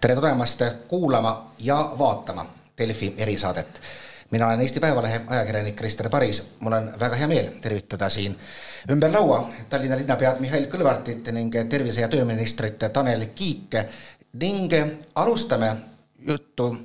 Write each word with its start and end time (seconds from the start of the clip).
tere 0.00 0.14
tulemast 0.14 0.62
kuulama 0.88 1.50
ja 1.58 1.92
vaatama 1.98 2.46
Delfi 2.78 3.14
erisaadet. 3.18 3.80
mina 4.30 4.46
olen 4.46 4.60
Eesti 4.60 4.80
Päevalehe 4.80 5.20
ajakirjanik 5.26 5.76
Krister 5.76 6.08
Paris, 6.08 6.42
mul 6.60 6.72
on 6.72 6.92
väga 7.00 7.16
hea 7.16 7.28
meel 7.28 7.46
tervitada 7.60 8.08
siin 8.08 8.38
ümber 8.90 9.12
laua 9.12 9.48
Tallinna 9.68 9.96
linnapead 9.96 10.40
Mihhail 10.40 10.66
Kõlvartit 10.66 11.32
ning 11.32 11.54
tervise- 11.68 12.00
ja 12.00 12.08
tööministrit 12.08 12.78
Tanel 12.92 13.26
Kiike 13.34 13.88
ning 14.32 14.72
alustame 15.14 15.76
juttu 16.28 16.76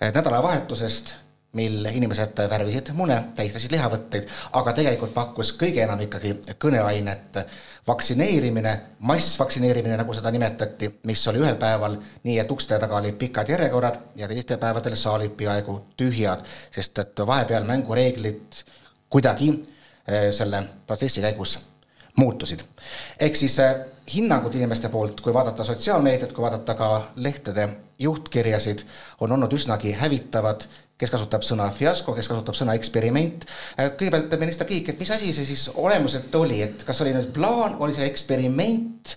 nädalavahetusest 0.00 1.14
mil 1.52 1.86
inimesed 1.86 2.38
värvisid 2.50 2.90
mune, 2.96 3.18
tähistasid 3.36 3.72
lihavõtteid, 3.72 4.28
aga 4.52 4.72
tegelikult 4.72 5.14
pakkus 5.14 5.52
kõige 5.60 5.82
enam 5.84 6.00
ikkagi 6.00 6.38
kõneainet 6.58 7.44
vaktsineerimine, 7.86 8.80
massvaktsineerimine, 8.98 9.96
nagu 9.98 10.14
seda 10.14 10.30
nimetati, 10.30 10.90
mis 11.08 11.24
oli 11.28 11.42
ühel 11.42 11.56
päeval 11.58 11.96
nii, 12.22 12.36
et 12.38 12.50
ukste 12.50 12.78
taga 12.78 13.00
olid 13.00 13.18
pikad 13.18 13.50
järjekorrad 13.50 13.98
ja 14.16 14.28
teistel 14.30 14.60
päevadel 14.62 14.94
saalid 14.96 15.34
peaaegu 15.38 15.78
tühjad, 15.98 16.44
sest 16.74 16.98
et 17.02 17.24
vahepeal 17.26 17.66
mängureeglid 17.66 18.62
kuidagi 19.10 19.50
eh, 20.06 20.30
selle 20.32 20.62
protsessi 20.86 21.24
käigus 21.24 21.58
muutusid. 22.16 22.62
ehk 23.20 23.36
siis 23.36 23.58
eh, 23.58 23.74
hinnangud 24.14 24.54
inimeste 24.54 24.88
poolt, 24.88 25.20
kui 25.20 25.34
vaadata 25.34 25.64
sotsiaalmeediat, 25.64 26.32
kui 26.32 26.42
vaadata 26.42 26.74
ka 26.74 26.90
lehtede 27.16 27.68
juhtkirjasid, 27.98 28.86
on 29.20 29.32
olnud 29.32 29.52
üsnagi 29.52 29.92
hävitavad 29.98 30.66
kes 31.02 31.12
kasutab 31.12 31.42
sõna 31.46 31.66
fiasko, 31.74 32.14
kes 32.16 32.30
kasutab 32.30 32.56
sõna 32.58 32.76
eksperiment. 32.78 33.46
Äh, 33.76 33.92
kõigepealt 33.98 34.36
minister 34.40 34.68
Kiik, 34.68 34.92
et 34.92 35.02
mis 35.02 35.10
asi 35.14 35.32
see 35.34 35.48
siis 35.48 35.66
olemuselt 35.74 36.34
oli, 36.38 36.62
et 36.64 36.86
kas 36.86 37.02
oli 37.04 37.14
nüüd 37.16 37.32
plaan, 37.34 37.76
oli 37.82 37.96
see 37.96 38.06
eksperiment? 38.08 39.16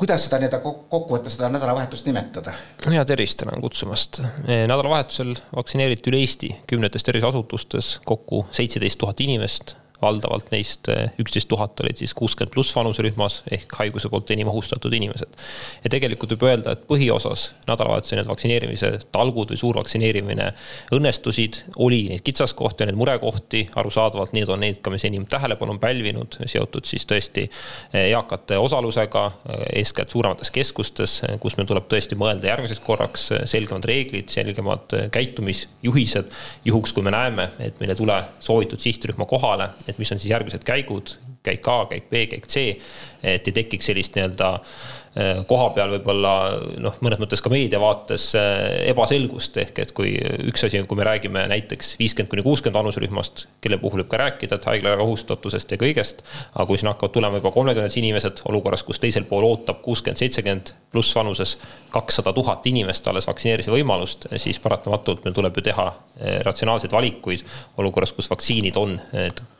kuidas 0.00 0.24
seda 0.24 0.38
nii-öelda 0.40 0.58
kokkuvõttes 0.64 1.36
seda 1.36 1.50
nädalavahetust 1.52 2.08
nimetada? 2.08 2.54
ja 2.90 3.04
tervist, 3.04 3.36
tänan 3.42 3.60
kutsumast. 3.60 4.22
nädalavahetusel 4.48 5.34
vaktsineeriti 5.54 6.10
üle 6.10 6.22
Eesti 6.24 6.54
kümnetes 6.70 7.04
terviseasutustes 7.04 7.98
kokku 8.08 8.46
seitseteist 8.56 9.02
tuhat 9.02 9.20
inimest 9.20 9.76
valdavalt 10.04 10.50
neist 10.52 10.88
eh, 10.92 11.10
üksteist 11.20 11.48
tuhat 11.50 11.80
olid 11.84 12.00
siis 12.00 12.14
kuuskümmend 12.16 12.52
pluss 12.54 12.74
vanuserühmas 12.76 13.40
ehk 13.54 13.72
haiguse 13.80 14.10
poolt 14.12 14.30
enim 14.34 14.50
ohustatud 14.52 14.92
inimesed. 14.94 15.38
ja 15.84 15.92
tegelikult 15.92 16.34
võib 16.34 16.46
öelda, 16.50 16.74
et 16.74 16.84
põhiosas 16.90 17.50
nädalavahetusel 17.68 18.20
need 18.20 18.30
vaktsineerimise 18.30 18.90
talgud 19.14 19.52
või 19.52 19.60
suur 19.60 19.78
vaktsineerimine 19.80 20.50
õnnestusid, 20.94 21.60
oli 21.84 22.04
neid 22.12 22.24
kitsaskohti 22.26 22.88
neid 22.88 22.98
murekohti, 23.00 23.64
arusaadavalt 23.80 24.34
need 24.36 24.50
on 24.52 24.62
need 24.64 24.80
ka, 24.84 24.92
mis 24.94 25.06
enim 25.08 25.26
tähelepanu 25.30 25.76
on 25.76 25.82
pälvinud, 25.82 26.38
seotud 26.50 26.88
siis 26.88 27.06
tõesti 27.10 27.46
eh, 27.48 28.10
eakate 28.10 28.58
osalusega, 28.60 29.24
eh, 29.48 29.64
eeskätt 29.80 30.14
suuremates 30.14 30.52
keskustes, 30.54 31.20
kus 31.40 31.58
meil 31.58 31.68
tuleb 31.70 31.88
tõesti 31.90 32.18
mõelda 32.18 32.50
järgmiseks 32.50 32.82
korraks 32.84 33.30
selgemad 33.50 33.86
reeglid, 33.88 34.28
selgemad 34.32 34.92
käitumisjuhised, 35.14 36.30
juhuks 36.64 36.92
kui 36.94 37.04
me 37.04 37.12
näeme, 37.14 37.48
et 37.58 37.80
meil 37.80 37.94
ei 37.94 37.98
tule 37.98 38.16
soovitud 38.44 38.80
sihtrühma 38.80 39.26
kohale, 39.28 39.70
et 39.88 39.93
et 39.94 40.02
mis 40.02 40.10
on 40.12 40.18
siis 40.18 40.32
järgmised 40.32 40.66
käigud, 40.66 41.14
käik 41.44 41.68
A, 41.68 41.86
käik 41.90 42.10
B, 42.10 42.26
käik 42.30 42.46
C. 42.48 42.76
et 43.24 43.46
ei 43.48 43.54
tekiks 43.56 43.86
sellist 43.88 44.16
nii-öelda 44.16 44.48
äh, 44.54 45.40
koha 45.48 45.70
peal 45.76 45.92
võib-olla 45.94 46.32
noh, 46.80 46.96
mõnes 47.04 47.20
mõttes 47.20 47.40
ka 47.44 47.52
meedia 47.52 47.80
vaates 47.80 48.30
äh, 48.38 48.88
ebaselgust, 48.90 49.56
ehk 49.60 49.80
et 49.84 49.92
kui 49.96 50.14
üks 50.48 50.64
asi, 50.68 50.80
kui 50.88 50.98
me 51.00 51.06
räägime 51.08 51.44
näiteks 51.52 51.94
viiskümmend 52.00 52.32
kuni 52.32 52.44
kuuskümmend 52.46 52.78
vanuserühmast, 52.80 53.46
kelle 53.64 53.78
puhul 53.82 54.02
võib 54.02 54.10
ka 54.12 54.20
rääkida, 54.24 54.58
et 54.58 54.68
haigla 54.70 54.96
ohustatusest 55.04 55.76
ja 55.76 55.80
kõigest. 55.80 56.24
aga 56.54 56.66
kui 56.68 56.80
siin 56.80 56.92
hakkavad 56.92 57.16
tulema 57.16 57.40
juba 57.40 57.52
kolmekümnesed 57.56 58.00
inimesed 58.00 58.44
olukorras, 58.48 58.84
kus 58.84 59.00
teisel 59.00 59.28
pool 59.28 59.44
ootab 59.48 59.82
kuuskümmend, 59.84 60.20
seitsekümmend 60.20 60.74
pluss 60.92 61.16
vanuses 61.16 61.56
kakssada 61.92 62.32
tuhat 62.32 62.66
inimest 62.70 63.08
alles 63.08 63.28
vaktsineerimise 63.28 63.72
võimalust, 63.72 64.28
siis 64.40 64.60
paratamatult 64.64 65.24
meil 65.24 65.36
tuleb 65.36 65.60
ju 65.60 65.68
teha 65.68 65.88
äh, 65.92 66.40
ratsionaalseid 66.48 66.92
valikuid 66.92 67.44
olukorras, 67.80 68.12
kus 68.16 68.32
vaktsiinid 68.32 68.80
on 68.80 68.98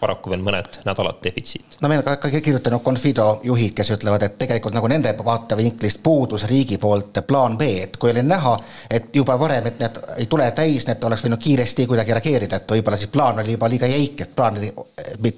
paraku 0.01 0.33
veel 0.33 0.45
mõned 0.45 0.83
nädalad 0.89 1.21
defitsiit 1.25 1.74
no 1.81 1.89
meil 1.89 2.03
ka, 2.03 2.17
ka 2.17 2.31
kirjutanud 2.31 2.83
Confido 2.85 3.41
juhid, 3.45 3.75
kes 3.77 3.91
ütlevad, 3.97 4.23
et 4.27 4.37
tegelikult 4.39 4.75
nagu 4.77 4.89
nende 4.91 5.15
vaatevinklist 5.25 6.03
puudus 6.03 6.47
riigi 6.51 6.79
poolt 6.79 7.21
plaan 7.27 7.59
B, 7.59 7.69
et 7.87 7.97
kui 8.01 8.13
oli 8.13 8.23
näha, 8.27 8.55
et 8.91 9.15
juba 9.17 9.37
varem, 9.41 9.67
et 9.71 9.81
need 9.83 10.01
ei 10.17 10.29
tule 10.31 10.51
täis, 10.57 10.87
need 10.89 11.05
oleks 11.05 11.25
võinud 11.25 11.43
kiiresti 11.43 11.87
kuidagi 11.91 12.17
reageerida, 12.17 12.61
et 12.61 12.75
võib-olla 12.77 13.01
siis 13.01 13.13
plaan 13.13 13.41
oli 13.43 13.57
juba 13.57 13.71
liiga 13.73 13.91
jäik, 13.91 14.25
et 14.25 14.35
plaan 14.37 14.61
oli 14.61 14.71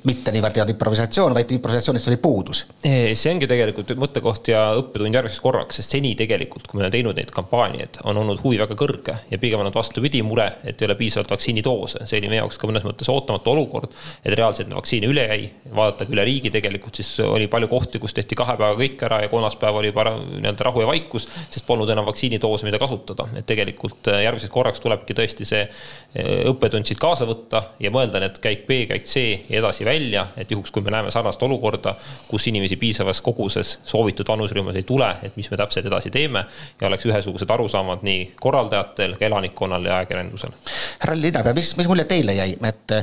mitte 0.04 0.34
niivõrd 0.34 0.58
ei 0.58 0.64
olnud 0.64 0.74
improvisatsioon, 0.74 1.36
vaid 1.36 1.54
improvisatsioonist 1.56 2.10
oli 2.12 2.20
puudus. 2.22 2.64
see 2.82 3.32
ongi 3.32 3.48
tegelikult 3.50 3.94
mõttekoht 3.96 4.52
ja 4.52 4.66
õppetund 4.78 5.14
järgmiseks 5.20 5.42
korraks, 5.42 5.80
sest 5.80 5.96
seni 5.96 6.14
tegelikult, 6.18 6.66
kui 6.66 6.78
me 6.78 6.84
oleme 6.84 6.94
teinud 6.94 7.18
neid 7.18 7.32
kampaaniaid, 7.34 8.00
on 8.04 8.20
olnud 8.22 8.42
huvi 8.44 8.60
väga 8.60 8.76
kõrge 8.78 9.16
ja 9.30 9.38
pigem 9.38 9.60
on 9.60 9.66
olnud 9.66 9.78
vastupidi 9.78 10.22
mure, 10.26 10.48
et 10.64 10.80
ei 10.80 10.88
ole 10.88 10.98
piisavalt 10.98 11.32
vaktsiinidoose, 11.34 12.04
see 12.06 12.20
oli 12.20 12.30
meie 12.32 12.42
jaoks 12.42 12.58
ka 12.60 12.70
mõnes 12.70 12.86
mõttes 12.86 13.10
ootamatu 13.12 13.54
olukord, 13.54 13.94
et 14.24 14.34
reaalselt 14.36 14.72
vaktsiini 14.74 15.10
üle 15.10 15.26
jäi, 15.30 15.50
vaadata 15.74 16.08
üle 16.12 16.25
riigi 16.26 16.50
tegelikult, 16.54 16.98
siis 16.98 17.20
oli 17.24 17.46
palju 17.50 17.68
kohti, 17.70 18.00
kus 18.02 18.14
tehti 18.16 18.36
kahe 18.38 18.56
päevaga 18.58 18.78
kõik 18.80 19.04
ära 19.08 19.20
ja 19.24 19.30
kolmas 19.32 19.56
päev 19.60 19.78
oli 19.80 19.92
nii-öelda 19.94 20.66
rahu 20.68 20.82
ja 20.82 20.88
vaikus, 20.90 21.28
sest 21.50 21.66
polnud 21.66 21.90
enam 21.92 22.06
vaktsiinidoose, 22.08 22.66
mida 22.66 22.80
kasutada. 22.82 23.28
et 23.36 23.46
tegelikult 23.46 24.10
äh, 24.12 24.22
järgmiseks 24.26 24.52
korraks 24.52 24.82
tulebki 24.84 25.14
tõesti 25.16 25.46
see 25.48 25.62
äh, 25.64 26.44
õppetund 26.50 26.88
siit 26.88 27.00
kaasa 27.02 27.26
võtta 27.28 27.62
ja 27.80 27.90
mõelda 27.94 28.20
need 28.22 28.40
käik 28.42 28.66
B, 28.68 28.82
käik 28.90 29.06
C 29.08 29.24
ja 29.48 29.60
edasi 29.60 29.84
välja, 29.84 30.26
et 30.36 30.50
juhuks, 30.50 30.70
kui 30.74 30.84
me 30.84 30.94
näeme 30.94 31.10
sarnast 31.14 31.42
olukorda, 31.42 31.96
kus 32.28 32.46
inimesi 32.50 32.76
piisavas 32.80 33.20
koguses 33.24 33.78
soovitud 33.84 34.28
vanuserühmas 34.28 34.76
ei 34.76 34.86
tule, 34.86 35.08
et 35.22 35.36
mis 35.36 35.50
me 35.50 35.60
täpselt 35.60 35.86
edasi 35.86 36.10
teeme 36.14 36.44
ja 36.80 36.88
oleks 36.90 37.06
ühesugused 37.06 37.50
arusaamad 37.50 38.04
nii 38.06 38.32
korraldajatel, 38.40 39.16
elanikkonnal 39.20 39.84
ja 39.84 40.00
ajakirjandusel. 40.00 40.56
härra 41.02 41.20
linnapea, 41.20 41.54
mis, 41.54 41.76
mis 41.76 41.88
mulje 41.90 42.08
teile 42.08 42.34
jäi, 42.36 42.56
et 42.66 42.98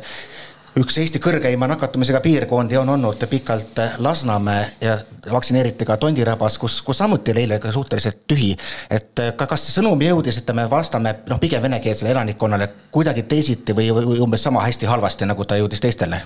üks 0.80 0.98
Eesti 0.98 1.20
kõrgeima 1.22 1.68
nakatumisega 1.70 2.20
piirkondi 2.24 2.78
on 2.80 2.90
olnud 2.96 3.22
pikalt 3.30 3.78
Lasnamäe 4.02 4.64
ja 4.82 4.96
vaktsineeriti 5.32 5.86
ka 5.86 5.98
Tondirabas, 6.02 6.58
kus, 6.58 6.80
kus 6.82 6.98
samuti 6.98 7.34
oli 7.34 7.44
eile 7.46 7.60
ka 7.62 7.72
suhteliselt 7.72 8.24
tühi. 8.28 8.56
et 8.90 9.22
ka, 9.38 9.46
kas 9.46 9.68
see 9.68 9.76
sõnum 9.78 10.02
jõudis, 10.02 10.40
ütleme, 10.42 10.66
Lasnamäe 10.72 11.20
noh, 11.30 11.40
pigem 11.42 11.62
venekeelsele 11.62 12.12
elanikkonnale 12.16 12.70
kuidagi 12.92 13.26
teisiti 13.30 13.76
või, 13.78 13.92
või 13.94 14.18
umbes 14.26 14.44
sama 14.44 14.66
hästi 14.66 14.90
halvasti, 14.90 15.30
nagu 15.30 15.46
ta 15.46 15.60
jõudis 15.62 15.84
teistele? 15.84 16.24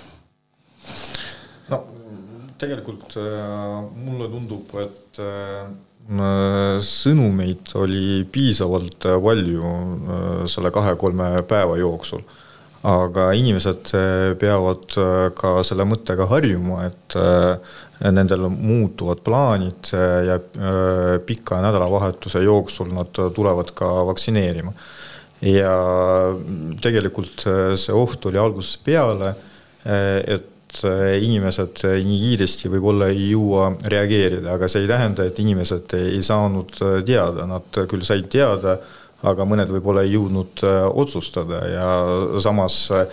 no 1.67 1.83
tegelikult 2.57 3.19
äh, 3.19 3.83
mulle 3.99 4.31
tundub, 4.31 4.71
et 4.79 5.21
äh, 5.23 5.67
sõnumeid 6.87 7.75
oli 7.75 8.23
piisavalt 8.31 9.11
palju 9.11 9.75
äh, 9.75 10.43
selle 10.47 10.71
kahe-kolme 10.71 11.43
päeva 11.51 11.75
jooksul 11.83 12.23
aga 12.87 13.31
inimesed 13.35 13.91
eh, 13.97 14.31
peavad 14.39 14.95
eh, 14.99 15.27
ka 15.37 15.57
selle 15.67 15.85
mõttega 15.87 16.27
harjuma, 16.31 16.85
et 16.87 17.17
eh, 17.19 17.75
nendel 18.13 18.45
muutuvad 18.53 19.23
plaanid 19.25 19.89
ja 19.89 20.35
pika 21.25 21.57
nädalavahetuse 21.63 22.43
jooksul 22.45 22.91
nad 22.93 23.09
tulevad 23.33 23.71
ka 23.73 23.87
vaktsineerima. 24.11 24.73
ja 25.41 25.73
tegelikult 26.81 27.41
see 27.73 27.95
oht 27.97 28.27
oli 28.29 28.37
algusest 28.37 28.83
peale, 28.85 29.31
et 30.35 30.83
inimesed 31.25 31.81
nii 32.05 32.19
kiiresti 32.21 32.69
võib-olla 32.69 33.09
ei 33.09 33.31
jõua 33.31 33.71
reageerida, 33.81 34.53
aga 34.53 34.69
see 34.69 34.85
ei 34.85 34.91
tähenda, 34.93 35.25
et 35.25 35.41
inimesed 35.41 35.97
ei 35.97 36.21
saanud 36.21 36.77
teada, 36.77 37.49
nad 37.49 37.81
küll 37.89 38.05
said 38.05 38.29
teada 38.29 38.77
aga 39.25 39.47
mõned 39.49 39.71
võib-olla 39.73 40.03
ei 40.05 40.13
jõudnud 40.13 40.61
äh, 40.67 40.83
otsustada 40.93 41.61
ja 41.71 41.89
samas 42.43 42.79
äh, 42.93 43.07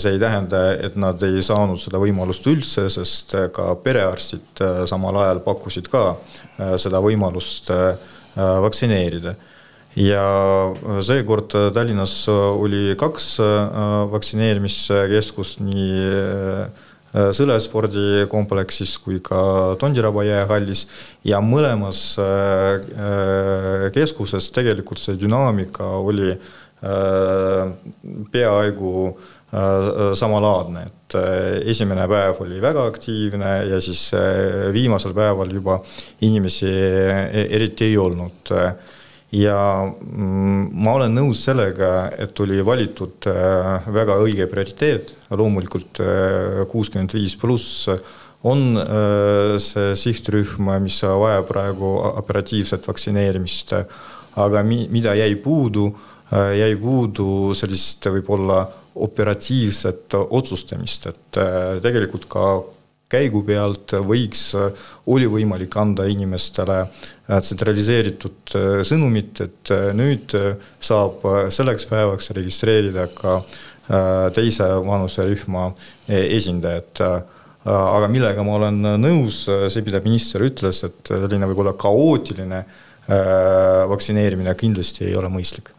see 0.00 0.14
ei 0.14 0.20
tähenda, 0.22 0.62
et 0.86 0.96
nad 1.00 1.20
ei 1.26 1.42
saanud 1.44 1.80
seda 1.82 2.00
võimalust 2.00 2.46
üldse, 2.48 2.86
sest 2.92 3.34
äh, 3.36 3.48
ka 3.52 3.74
perearstid 3.84 4.62
samal 4.88 5.18
ajal 5.24 5.42
pakkusid 5.44 5.90
ka 5.92 6.14
seda 6.78 7.00
võimalust 7.02 7.66
vaktsineerida. 8.36 9.34
ja 9.98 10.22
seekord 11.02 11.50
Tallinnas 11.74 12.28
oli 12.30 12.94
kaks 12.98 13.26
vaktsineerimiskeskust, 14.12 15.58
nii 15.66 16.68
Äh, 17.14 17.30
Sõle 17.36 17.54
spordikompleksis 17.62 18.96
kui 19.02 19.20
ka 19.22 19.38
Tondiraba 19.78 20.24
jäähallis 20.26 20.84
ja 21.26 21.38
mõlemas 21.44 22.00
äh, 22.18 22.80
äh, 22.82 23.84
keskuses 23.94 24.50
tegelikult 24.54 25.02
see 25.02 25.18
dünaamika 25.20 25.86
oli 26.02 26.34
peaaegu 28.34 28.90
samalaadne, 30.20 30.82
et 30.84 31.14
esimene 31.72 32.04
päev 32.10 32.42
oli 32.44 32.58
väga 32.60 32.82
aktiivne 32.90 33.52
ja 33.70 33.78
siis 33.80 34.02
viimasel 34.74 35.14
päeval 35.16 35.54
juba 35.54 35.78
inimesi 36.28 36.68
eriti 36.68 37.88
ei 37.88 37.96
olnud 37.96 38.52
ja 39.34 39.58
mm, 39.84 40.68
ma 40.84 40.96
olen 40.98 41.14
nõus 41.16 41.44
sellega, 41.46 42.10
et 42.20 42.38
oli 42.44 42.60
valitud 42.64 43.28
väga 43.94 44.18
õige 44.22 44.46
prioriteet, 44.50 45.14
loomulikult 45.34 46.00
kuuskümmend 46.70 47.16
viis 47.16 47.34
pluss 47.40 47.88
on 48.44 48.76
see 49.62 49.94
sihtrühm, 49.96 50.68
mis 50.84 51.00
vajab 51.02 51.48
praegu 51.48 51.94
operatiivset 52.10 52.86
vaktsineerimist, 52.86 53.72
aga 54.40 54.62
mi-, 54.66 54.86
mida 54.92 55.14
jäi 55.16 55.32
puudu, 55.40 55.88
jäi 56.30 56.74
puudu 56.80 57.54
sellist 57.56 58.04
võib-olla 58.12 58.60
operatiivset 58.94 60.14
otsustamist, 60.14 61.08
et 61.10 61.40
tegelikult 61.82 62.28
ka 62.30 62.48
käigu 63.14 63.44
pealt 63.46 63.96
võiks, 64.04 64.48
oli 65.10 65.28
võimalik 65.30 65.76
anda 65.80 66.06
inimestele 66.10 66.82
tsentraliseeritud 67.28 68.56
sõnumit, 68.84 69.40
et 69.46 69.72
nüüd 69.96 70.34
saab 70.82 71.24
selleks 71.54 71.88
päevaks 71.88 72.34
registreerida 72.36 73.08
ka 73.14 73.38
teise 74.34 74.68
vanuserühma 74.84 75.70
esindajad 76.08 77.04
aga 77.64 78.08
millega 78.12 78.44
ma 78.44 78.58
olen 78.58 78.80
nõus, 79.00 79.44
see, 79.46 79.84
mida 79.86 80.00
minister 80.04 80.44
ütles, 80.44 80.82
et 80.84 81.12
selline 81.12 81.48
võib-olla 81.48 81.72
kaootiline 81.80 82.64
vaktsineerimine 83.88 84.54
kindlasti 84.56 85.08
ei 85.08 85.16
ole 85.16 85.30
mõistlik. 85.32 85.70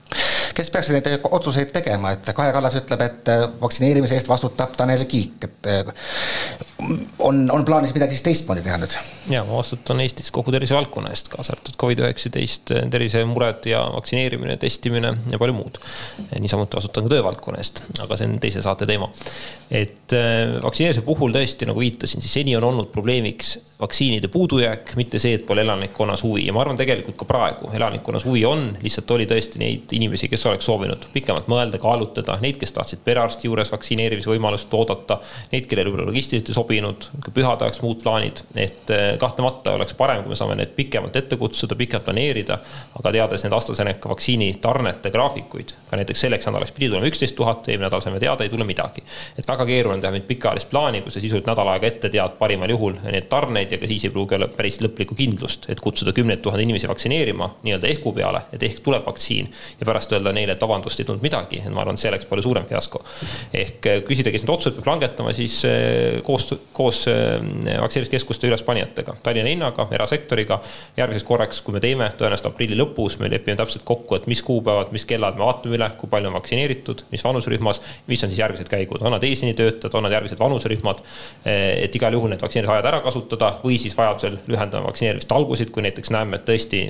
Kes 0.55 0.69
peaks 0.71 0.89
neid 0.93 1.07
otsuseid 1.25 1.73
tegema, 1.73 2.13
et 2.15 2.29
Kaja 2.35 2.53
Kallas 2.55 2.77
ütleb, 2.79 3.01
et 3.03 3.31
vaktsineerimise 3.59 4.15
eest 4.15 4.29
vastutab 4.29 4.75
Tanel 4.77 5.03
Kiik, 5.09 5.49
et 5.49 5.69
on, 7.19 7.51
on 7.51 7.65
plaanis 7.65 7.93
midagi 7.95 8.17
siis 8.17 8.25
teistmoodi 8.25 8.63
teha 8.65 8.77
nüüd? 8.81 8.95
ja 9.31 9.41
ma 9.47 9.57
vastutan 9.57 10.01
Eestis 10.03 10.29
kogu 10.33 10.51
tervisevaldkonna 10.53 11.09
eest, 11.13 11.29
kaasa 11.33 11.55
arvatud 11.55 11.77
Covid-19 11.81 12.89
tervisemured 12.93 13.65
ja 13.69 13.81
vaktsineerimine, 13.95 14.57
testimine 14.61 15.13
ja 15.31 15.39
palju 15.41 15.55
muud. 15.55 15.79
niisamuti 16.39 16.77
vastutan 16.77 17.07
ka 17.07 17.13
töövaldkonna 17.15 17.61
eest, 17.63 17.81
aga 18.03 18.17
see 18.19 18.29
on 18.29 18.35
teise 18.43 18.61
saate 18.65 18.87
teema. 18.89 19.09
et 19.71 20.13
äh, 20.13 20.57
vaktsineerimise 20.63 21.05
puhul 21.07 21.33
tõesti, 21.33 21.69
nagu 21.69 21.81
viitasin, 21.81 22.21
siis 22.21 22.35
seni 22.41 22.55
on 22.59 22.67
olnud 22.67 22.91
probleemiks 22.93 23.55
vaktsiinide 23.79 24.27
puudujääk, 24.31 24.93
mitte 24.95 25.19
see, 25.19 25.39
et 25.39 25.45
pole 25.47 25.63
elanikkonnas 25.65 26.23
huvi 26.23 26.45
ja 26.45 26.53
ma 26.55 26.61
arvan, 26.63 26.77
tegelikult 26.79 27.17
ka 27.19 27.27
praegu 27.27 27.71
elanikkonnas 27.73 28.27
huvi 28.27 28.45
on, 28.47 28.67
lihtsalt 28.83 29.11
oli 29.15 29.25
tõesti 29.29 29.59
neid 29.59 29.95
inimesi, 29.97 30.29
kes 30.31 30.45
oleks 30.51 30.69
soovinud 30.69 31.09
pikemalt 31.15 31.49
mõelda, 31.51 31.79
kaalutleda, 31.81 32.37
neid, 32.43 32.59
kes 32.61 32.75
tahtsid 32.77 33.01
perearsti 33.07 33.49
juures 33.49 33.73
vaktsineerimise 33.73 34.31
võimalust 34.31 34.71
oodata, 34.77 35.19
neid, 35.51 35.67
kellel 35.71 35.89
võib-olla 35.89 36.07
logistiliselt 36.11 36.53
ei 36.53 36.55
sobinud, 36.55 36.64
pühade 37.33 37.65
ajaks 37.65 37.81
muud 37.83 38.01
plaanid, 38.03 38.41
et 38.55 38.91
äh, 38.93 39.05
kahtlemata 39.21 39.75
oleks 39.77 39.95
parem, 39.97 40.23
kui 40.23 40.33
me 40.33 40.39
saame 40.39 40.57
need 40.59 40.73
pikemalt 40.77 41.15
ette 41.15 41.37
kutsuda, 41.37 41.75
pikalt 41.79 42.05
planeerida. 42.05 42.59
aga 42.99 43.11
teades 43.11 43.43
need 43.43 43.53
AstraZeneca 43.53 44.09
vaktsiini 44.09 44.53
tarnete 44.61 45.11
graafikuid, 45.11 45.73
ka 45.89 45.99
näiteks 45.99 46.25
selleks 46.25 46.47
nädalaks 46.49 46.73
pidi 46.75 46.89
tulema 46.89 47.09
üksteist 47.09 47.35
tuhat, 47.35 47.67
eelmine 47.69 47.87
nädal 47.87 48.03
saime 48.03 48.19
teada, 48.19 48.43
ei 48.43 48.49
tule 48.49 48.67
midagi. 48.67 49.03
et 49.37 49.47
väga 49.47 49.65
keeruline 49.65 50.01
teha 50.01 50.11
mingit 50.15 50.27
pikaajalist 50.27 50.69
plaani, 50.69 51.01
kui 51.01 51.11
sa 51.11 51.19
sisuliselt 51.21 51.49
nädal 51.49 51.71
aega 51.73 51.87
ette 51.87 52.09
tead 52.09 52.37
parimal 52.39 52.69
juhul 52.69 52.99
neid 53.03 53.29
tarneid 53.29 53.71
ja 53.71 53.79
ka 53.81 53.87
siis 53.87 54.05
ei 54.07 54.13
pruugi 54.13 54.35
olla 54.37 54.47
päris 54.47 54.79
lõplikku 54.83 55.15
kindlust, 55.17 55.69
et 55.69 55.81
kutsuda 55.83 56.13
kümneid 56.15 56.43
tuhandeid 56.45 56.67
inimesi 56.67 56.89
vaktsineerima 56.91 57.49
nii-öelda 57.63 57.91
ehku 57.91 58.13
peale, 58.15 58.45
et 58.53 58.63
ehk 58.63 58.81
tuleb 58.85 59.05
vaktsiin 59.05 59.51
ja 59.79 59.85
pärast 59.85 60.11
öelda 60.15 60.33
neile, 60.35 60.55
et 60.55 60.61
vabandust, 60.61 60.99
ei 60.99 61.07
tulnud 61.07 61.23
midagi, 61.23 61.61
et 61.63 61.73
ma 61.73 61.83
arvan, 61.83 61.97
et 61.97 62.03
see 62.03 62.11
oleks 62.11 62.27
palju 62.29 62.45
suurem 62.47 62.65
fiasko. 62.69 63.03
ehk 63.53 63.89
küsida, 64.07 64.31
kes 64.33 64.45
need 64.45 64.53
otsused 64.53 64.77
peab 64.79 64.89
langetama, 64.93 65.33
siis 65.35 65.57
eh, 65.67 66.21
koos, 66.73 67.05
vaktsineerimiskeskuste 67.07 68.47
ülespanijatega 68.49 68.95
partneritega, 68.95 69.15
Tallinna 69.23 69.49
linnaga, 69.49 69.87
erasektoriga. 69.91 70.59
järgmiseks 70.97 71.25
korraks, 71.27 71.61
kui 71.61 71.73
me 71.73 71.79
teeme, 71.79 72.09
tõenäoliselt 72.17 72.49
aprilli 72.49 72.77
lõpus, 72.77 73.19
me 73.19 73.29
lepime 73.29 73.55
täpselt 73.57 73.83
kokku, 73.85 74.15
et 74.15 74.27
mis 74.27 74.41
kuupäevad, 74.41 74.91
mis 74.91 75.05
kellad 75.05 75.35
me 75.35 75.43
vaatame 75.45 75.75
üle, 75.75 75.89
kui 75.97 76.09
palju 76.09 76.29
on 76.29 76.37
vaktsineeritud, 76.37 77.03
mis 77.11 77.23
vanuserühmas, 77.23 77.81
mis 78.07 78.23
on 78.23 78.29
siis 78.29 78.39
järgmised 78.39 78.69
käigud, 78.69 79.01
on 79.01 79.11
nad 79.11 79.23
eesliinitöötajad, 79.23 79.93
on 79.93 80.03
nad 80.03 80.11
järgmised 80.11 80.39
vanuserühmad. 80.39 81.01
et 81.45 81.95
igal 81.95 82.13
juhul 82.13 82.29
need 82.29 82.41
vaktsineerimisajad 82.41 82.85
ära 82.85 83.01
kasutada 83.01 83.51
või 83.63 83.77
siis 83.77 83.97
vajadusel 83.97 84.37
lühendame 84.47 84.87
vaktsineerimist 84.87 85.31
algusid, 85.31 85.71
kui 85.71 85.83
näiteks 85.83 86.11
näeme, 86.11 86.35
et 86.35 86.45
tõesti 86.45 86.81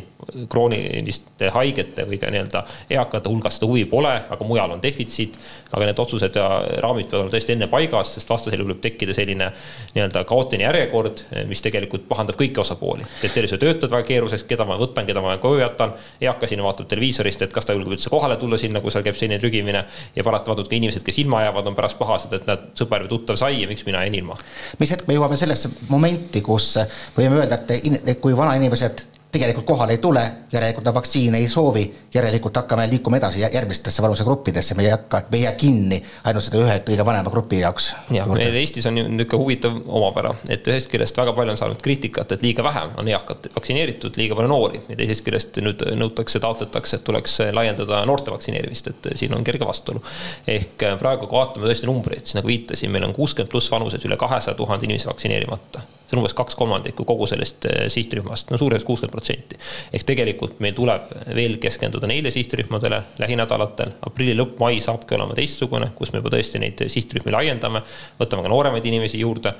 krooniliste 0.49 1.49
haigete 1.53 2.05
või 2.07 2.19
ka 2.19 2.29
nii-öelda 2.31 2.63
eakate 2.89 3.29
hulgas 3.29 3.57
seda 3.57 3.69
huvi 3.69 3.85
pole, 3.89 4.13
aga 4.29 4.47
mujal 4.47 4.71
on 4.71 4.81
defitsiit. 4.81 5.37
aga 5.75 5.85
need 5.85 5.99
otsused 5.99 6.35
ja 6.35 6.45
raamid 6.79 7.09
peavad 7.09 7.25
olema 7.25 7.33
tõesti 7.33 7.51
enne 7.51 7.67
paigas, 7.67 8.13
sest 8.15 8.29
vastasel 8.29 8.61
juhul 8.61 8.73
võib 8.73 8.83
tekkida 8.85 9.13
selline 9.13 9.51
nii-öelda 9.95 10.23
kaootiline 10.27 10.65
järjekord, 10.67 11.23
mis 11.49 11.61
tegelikult 11.63 12.07
pahandab 12.09 12.37
kõiki 12.39 12.59
osapooli. 12.61 13.05
teeb 13.21 13.33
tervishoiutöötajad 13.33 13.91
väga 13.91 14.07
keeruliseks, 14.07 14.43
keda 14.49 14.65
ma 14.65 14.77
võtan, 14.79 15.07
keda 15.07 15.21
ma 15.21 15.37
koju 15.37 15.59
jätan. 15.61 15.93
eakas 16.21 16.51
inimene 16.51 16.67
vaatab 16.67 16.89
televiisorist, 16.91 17.41
et 17.41 17.53
kas 17.53 17.65
ta 17.65 17.73
julgeb 17.73 17.95
üldse 17.97 18.09
kohale 18.09 18.37
tulla 18.37 18.57
sinna, 18.57 18.81
kui 18.81 18.91
seal 18.91 19.03
käib 19.03 19.15
selline 19.15 19.39
trügimine. 19.39 19.85
ja 20.15 20.23
paratamatult 20.23 20.69
ka 20.69 20.75
inimesed, 20.75 21.03
kes 21.03 21.19
ilma 21.23 21.41
jäävad, 21.47 21.67
on 21.67 21.75
pärast 21.75 21.97
pahased, 21.97 22.33
et 22.33 22.47
näed, 22.47 22.69
sõber 22.79 23.05
või 23.05 23.13
tuttav 23.15 23.39
sai 23.39 23.61
ja 23.61 23.67
miks 23.67 23.85
mina 23.85 24.03
jäin 24.03 24.15
ilma. 24.15 24.37
mis 24.79 24.91
hetk 24.91 25.07
me 25.07 25.17
jõuame 25.17 25.37
sellesse 25.37 25.69
momenti, 25.89 26.41
kus 26.41 26.75
võime 27.17 27.41
öelda, 27.41 27.59
et 28.05 28.19
kui 28.21 28.37
vanainimesed 28.37 29.14
tegelikult 29.31 29.65
kohale 29.65 29.91
ei 29.91 29.97
tule, 29.97 30.21
järelikult 30.51 30.85
nad 30.85 30.95
vaktsiine 30.95 31.37
ei 31.37 31.47
soovi, 31.47 31.83
järelikult 32.13 32.55
hakkame 32.55 32.87
liikuma 32.89 33.17
edasi 33.17 33.41
järgmistesse 33.41 34.01
vanusegruppidesse, 34.01 34.75
me 34.75 34.85
ei 34.85 34.89
hakka, 34.93 35.21
me 35.31 35.37
ei 35.37 35.43
jää 35.43 35.53
kinni 35.59 35.99
ainult 36.23 36.45
seda 36.45 36.61
ühe 36.63 36.77
kõige 36.87 37.05
vanema 37.05 37.31
grupi 37.33 37.59
jaoks. 37.59 37.89
jah, 38.15 38.29
meil 38.31 38.55
Eestis 38.61 38.85
on 38.85 38.97
ju 38.97 39.07
niisugune 39.07 39.41
huvitav 39.41 39.79
omapära, 39.87 40.31
et 40.49 40.67
ühest 40.71 40.91
küljest 40.91 41.17
väga 41.17 41.33
palju 41.35 41.55
on 41.55 41.59
saanud 41.59 41.81
kriitikat, 41.83 42.31
et 42.31 42.45
liiga 42.45 42.63
vähe 42.63 42.85
on 43.01 43.11
eakat 43.11 43.49
vaktsineeritud, 43.55 44.15
liiga 44.21 44.37
palju 44.39 44.51
noori 44.51 44.81
ja 44.87 44.99
teisest 45.01 45.25
küljest 45.27 45.59
nüüd 45.65 45.83
nõutakse, 45.99 46.39
taotletakse, 46.43 46.99
et 46.99 47.03
tuleks 47.07 47.39
laiendada 47.55 48.03
noorte 48.07 48.31
vaktsineerimist, 48.31 48.93
et 48.93 49.11
siin 49.19 49.35
on 49.35 49.43
kerge 49.43 49.67
vastuolu. 49.67 50.03
ehk 50.47 50.87
praegu, 50.99 51.27
kui 51.27 51.39
vaatame 51.39 51.67
tõesti 51.67 51.91
numbreid, 51.91 52.23
siis 52.23 52.39
nagu 52.39 52.47
viitasin, 52.47 52.91
meil 52.91 53.09
on 53.09 53.13
kuuskümmend 53.13 53.51
pluss 53.51 53.71
vanuses 53.71 54.05
üle 54.07 54.17
kahesaja 54.17 54.55
tuhande 54.55 54.87
inimese 54.87 55.11
vaktsineerimata 55.11 55.83
see 56.05 56.17
on 56.17 56.21
umbes 56.21 56.35
kaks 56.37 56.55
kolmandikku 56.59 57.05
kogu 57.07 57.27
sellest 57.29 57.65
eh, 57.69 57.85
sihtrühmast, 57.91 58.51
no 58.51 58.59
suurusjärgus 58.61 58.87
kuuskümmend 58.87 59.13
protsenti. 59.13 59.57
ehk 59.93 60.05
tegelikult 60.05 60.59
meil 60.63 60.75
tuleb 60.77 61.09
veel 61.35 61.57
keskenduda 61.61 62.07
neile 62.09 62.31
sihtrühmadele 62.31 63.01
lähinädalatel, 63.21 63.95
aprilli 64.07 64.37
lõpp, 64.37 64.59
mai 64.61 64.79
saabki 64.83 65.17
olema 65.17 65.37
teistsugune, 65.37 65.91
kus 65.97 66.13
me 66.13 66.21
juba 66.21 66.33
tõesti 66.37 66.61
neid 66.61 66.85
sihtrühmi 66.91 67.33
laiendame, 67.33 67.81
võtame 68.19 68.45
ka 68.45 68.53
nooremaid 68.53 68.85
inimesi 68.85 69.19
juurde. 69.23 69.55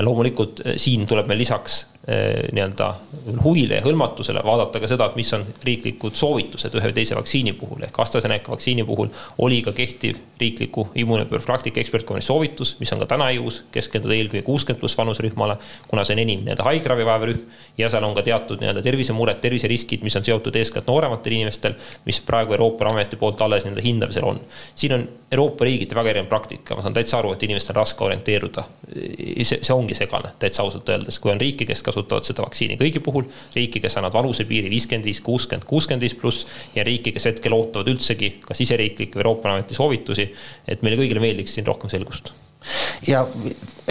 loomulikult 0.00 0.64
eh, 0.64 0.80
siin 0.80 1.06
tuleb 1.06 1.28
meil 1.30 1.40
lisaks 1.44 1.84
nii-öelda 2.06 2.94
huvile 3.42 3.80
ja 3.80 3.82
hõlmatusele 3.82 4.38
vaadata 4.46 4.78
ka 4.78 4.86
seda, 4.86 5.08
et 5.10 5.16
mis 5.18 5.32
on 5.34 5.42
riiklikud 5.66 6.14
soovitused 6.14 6.74
ühe 6.78 6.90
või 6.90 6.94
teise 6.94 7.16
vaktsiini 7.18 7.54
puhul 7.58 7.82
ehk 7.82 7.98
AstraZeneca 7.98 8.52
vaktsiini 8.52 8.84
puhul 8.86 9.10
oli 9.42 9.58
ka 9.66 9.72
kehtiv 9.74 10.20
riikliku 10.38 10.86
immunoprofülaktika 10.94 11.80
ekspertkomisjoni 11.82 12.26
soovitus, 12.26 12.76
mis 12.78 12.92
on 12.94 13.02
ka 13.02 13.08
täna 13.10 13.26
jõus, 13.34 13.64
keskenduda 13.74 14.14
eelkõige 14.14 14.44
kuuskümmend 14.46 14.80
pluss 14.80 14.98
vanusrühmale, 14.98 15.58
kuna 15.88 16.04
see 16.06 16.14
on 16.14 16.22
enim 16.22 16.46
nii-öelda 16.46 16.68
haiglaravi 16.68 17.08
vajav 17.08 17.26
rühm 17.32 17.42
ja 17.78 17.90
seal 17.90 18.06
on 18.06 18.14
ka 18.14 18.22
teatud 18.26 18.62
nii-öelda 18.62 18.86
tervisemured, 18.86 19.42
terviseriskid, 19.42 20.06
mis 20.06 20.16
on 20.16 20.26
seotud 20.30 20.56
eeskätt 20.62 20.86
noorematel 20.86 21.40
inimestel, 21.40 21.74
mis 22.06 22.22
praegu 22.22 22.54
Euroopa 22.54 22.86
Ravimiameti 22.86 23.18
poolt 23.18 23.42
alles 23.42 23.66
nii-öelda 23.66 23.82
hindamisel 23.82 24.30
on. 24.30 24.40
siin 24.74 24.94
on 24.94 25.08
Euroopa 25.32 25.64
riigiti 25.64 25.94
väga 25.94 26.12
erinev 26.12 26.28
praktika, 26.30 26.76
ma 26.76 26.82
saan 26.84 26.94
täitsa 26.94 27.18
aru, 27.18 27.32
et 27.34 27.42
inimestel 27.42 27.74
on 27.74 27.80
raske 27.80 28.04
orienteeruda. 28.04 28.62
see, 29.42 29.58
see 29.58 29.74
ongi 29.74 29.94
segane, 29.98 30.30
täitsa 30.38 30.62
ausalt 30.62 30.88
öeldes, 30.88 31.18
kui 31.18 31.32
on 31.32 31.40
riike, 31.40 31.66
kes 31.66 31.82
kasutavad 31.96 32.28
seda 32.28 32.44
vaktsiini 32.44 32.78
kõigi 32.80 33.02
puhul, 33.04 33.26
riiki, 33.56 33.82
kes 33.84 33.98
annavad 33.98 34.20
vanusepiiri 34.20 34.70
viiskümmend 34.72 35.08
viis, 35.08 35.22
kuuskümmend, 35.24 35.66
kuuskümmend 35.68 36.06
viis 36.06 36.16
pluss 36.20 36.46
ja 36.76 36.84
riiki, 36.86 37.14
kes 37.16 37.30
hetkel 37.32 37.56
ootavad 37.56 37.92
üldsegi 37.92 38.36
kas 38.46 38.62
siseriiklikke 38.62 39.18
või 39.18 39.24
Euroopa 39.24 39.50
Ravimiameti 39.50 39.78
soovitusi. 39.78 40.32
et 40.68 40.82
meile 40.82 41.00
kõigile 41.00 41.22
meeldiks 41.22 41.56
siin 41.56 41.66
rohkem 41.66 41.90
selgust 41.92 42.34
ja 43.06 43.22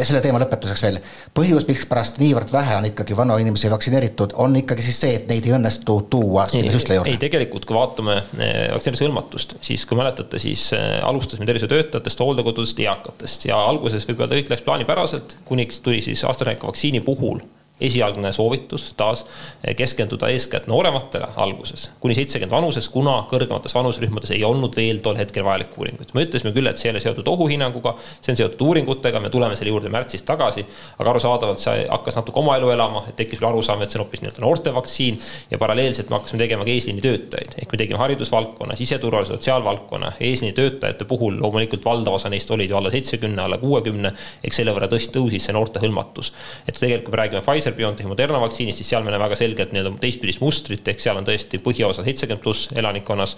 selle 0.04 0.22
teema 0.24 0.40
lõpetuseks 0.42 0.84
veel, 0.86 0.98
põhjus, 1.36 1.66
mikspärast 1.70 2.20
niivõrd 2.20 2.52
vähe 2.54 2.76
on 2.80 2.88
ikkagi 2.90 3.18
vanu 3.18 3.38
inimesi 3.40 3.72
vaktsineeritud, 3.72 4.36
on 4.42 4.56
ikkagi 4.60 4.86
siis 4.86 5.00
see, 5.06 5.16
et 5.20 5.30
neid 5.32 5.48
ei 5.48 5.56
õnnestu 5.56 5.98
tuua 6.12 6.48
süstla 6.52 7.00
juurde? 7.00 7.14
ei, 7.14 7.22
tegelikult 7.22 7.68
kui 7.68 7.78
vaatame 7.78 8.18
eh, 8.20 8.54
vaktsineerimise 8.74 9.08
hõlmatust, 9.08 9.58
siis 9.66 9.86
kui 9.88 10.00
mäletate, 10.00 10.42
siis 10.42 10.68
eh, 10.76 10.98
alustasime 11.08 11.48
tervishoiutöötajatest, 11.50 12.24
hooldekodudest, 12.26 12.82
eakatest 12.86 13.48
ja 13.50 13.60
alguses 13.72 14.08
võib 14.10 14.26
öelda, 14.26 14.40
kõik 14.40 14.56
läks 14.56 14.66
plaanipäraselt, 14.68 15.38
kuniks 15.48 15.80
tuli 15.86 16.04
siis 16.06 16.26
AstraZeneca 16.28 16.68
vaktsiini 16.72 17.04
puhul 17.06 17.40
esialgne 17.82 18.32
soovitus 18.34 18.94
taas 18.98 19.26
eh, 19.64 19.76
keskenduda 19.76 20.30
eeskätt 20.32 20.68
noorematele 20.68 21.28
alguses, 21.36 21.90
kuni 22.00 22.16
seitsekümmend 22.16 22.56
vanuses, 22.56 22.88
kuna 22.90 23.18
kõrgemates 23.32 23.76
vanuserühmades 23.76 24.32
ei 24.32 24.44
olnud 24.48 24.76
veel 24.76 25.02
tol 25.04 25.18
hetkel 25.20 25.44
vajalikke 25.44 25.80
uuringuid. 25.80 26.14
me 26.14 26.24
ütlesime 26.26 26.54
küll, 26.56 26.70
et 26.72 26.80
see 26.80 26.90
ei 26.90 26.96
ole 26.96 27.04
seotud 27.04 27.28
ohuhinnanguga, 27.28 27.96
see 28.22 28.32
on 28.34 28.40
seotud 28.40 28.62
uuringutega, 28.68 29.20
me 29.20 29.30
tuleme 29.30 29.58
selle 29.60 29.74
juurde 29.74 29.92
märtsis 29.92 30.24
tagasi, 30.28 30.66
aga 31.00 31.12
arusaadavalt 31.12 31.62
see 31.62 31.86
hakkas 31.90 32.20
natuke 32.20 32.40
oma 32.40 32.56
elu 32.60 32.72
elama, 32.76 33.04
et 33.10 33.18
tekkis 33.20 33.44
arusaam, 33.44 33.84
et 33.84 33.92
see 33.92 34.00
on 34.00 34.06
hoopis 34.06 34.24
nii-öelda 34.24 34.44
noorte 34.44 34.74
vaktsiin 34.76 35.20
ja 35.52 35.60
paralleelselt 35.62 36.10
me 36.10 36.20
hakkasime 36.20 36.44
tegema 36.44 36.66
ka 36.66 36.72
eesliinitöötajaid, 36.72 37.60
ehk 37.62 37.72
me 37.72 37.82
tegime 37.82 38.00
haridusvaldkonna, 38.00 38.76
siseturvalisuse, 38.80 39.38
sotsiaalvaldkonna, 39.38 40.14
eesliinitöötajate 40.20 41.06
puhul 41.10 41.40
loomulikult 41.42 41.86
valdav 41.86 42.18
osa 42.20 42.32
neist 42.32 42.52
olid 42.52 42.70
ju 42.70 42.78
alla 42.80 42.92
seitsmekümne, 42.94 43.42
alla 43.42 43.58
kuuekümne, 43.62 44.14
eks 44.44 44.62
selle 44.62 44.74
võrra 44.76 44.90
tõesti 44.92 45.14
tõusis 45.16 45.48
see 45.48 45.56
noorte 45.56 45.82
hõlmatus. 45.84 46.32
et 46.68 46.78
tegelikult, 46.80 47.06
kui 47.06 47.16
me 47.16 47.22
räägime 47.22 47.42
Pfizer 47.46 47.65
Pfizer-BioNTechi 47.66 48.08
Moderna 48.08 48.40
vaktsiinist, 48.40 48.78
siis 48.78 48.90
seal 48.90 49.04
me 49.04 49.12
näeme 49.12 49.24
väga 49.24 49.36
selgelt 49.40 49.72
nii-öelda 49.74 49.96
teistpidist 50.02 50.42
mustrit, 50.44 50.88
ehk 50.88 51.02
seal 51.02 51.18
on 51.18 51.26
tõesti 51.26 51.60
põhiosa 51.64 52.06
seitsekümmend 52.06 52.44
pluss 52.44 52.70
elanikkonnas, 52.78 53.36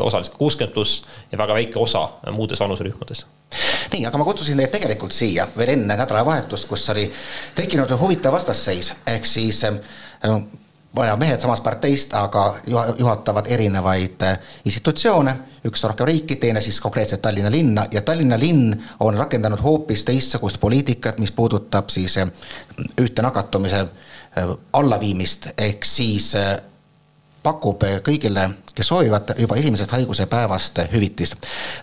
osaliselt 0.00 0.36
kuuskümmend 0.38 0.74
pluss 0.74 1.02
ja 1.32 1.38
väga 1.38 1.56
väike 1.58 1.78
osa 1.82 2.04
muudes 2.30 2.60
vanuserühmades. 2.62 3.24
Nii, 3.92 4.06
aga 4.06 4.18
ma 4.18 4.26
kutsusin 4.26 4.58
teid 4.62 4.72
tegelikult 4.74 5.14
siia 5.14 5.48
veel 5.56 5.74
enne 5.74 5.96
nädalavahetust, 5.98 6.68
kus 6.70 6.88
oli 6.94 7.08
tekkinud 7.54 7.90
huvitav 8.00 8.34
vastasseis, 8.34 8.94
ehk 9.06 9.26
siis 9.26 9.64
ja 11.02 11.16
mehed 11.16 11.40
samast 11.40 11.62
parteist, 11.62 12.14
aga 12.14 12.54
juhatavad 12.98 13.46
erinevaid 13.50 14.22
äh, 14.22 14.38
institutsioone, 14.64 15.34
üks 15.66 15.82
rohkem 15.84 16.06
riiki, 16.06 16.36
teine 16.36 16.60
siis 16.62 16.80
konkreetselt 16.80 17.22
Tallinna 17.22 17.50
linna 17.50 17.86
ja 17.90 18.02
Tallinna 18.02 18.38
linn 18.38 18.74
on 19.00 19.16
rakendanud 19.18 19.62
hoopis 19.62 20.04
teistsugust 20.04 20.60
poliitikat, 20.60 21.18
mis 21.18 21.32
puudutab 21.32 21.90
siis 21.90 22.18
äh, 22.18 22.30
ühte 23.00 23.22
nakatumise 23.22 23.80
äh, 23.80 24.54
allaviimist, 24.72 25.48
ehk 25.58 25.84
siis 25.84 26.34
pakub 27.44 27.82
kõigile, 28.06 28.46
kes 28.74 28.88
soovivad, 28.88 29.34
juba 29.38 29.56
esimesest 29.60 29.90
haiguse 29.92 30.24
päevast 30.26 30.78
hüvitist. 30.92 31.34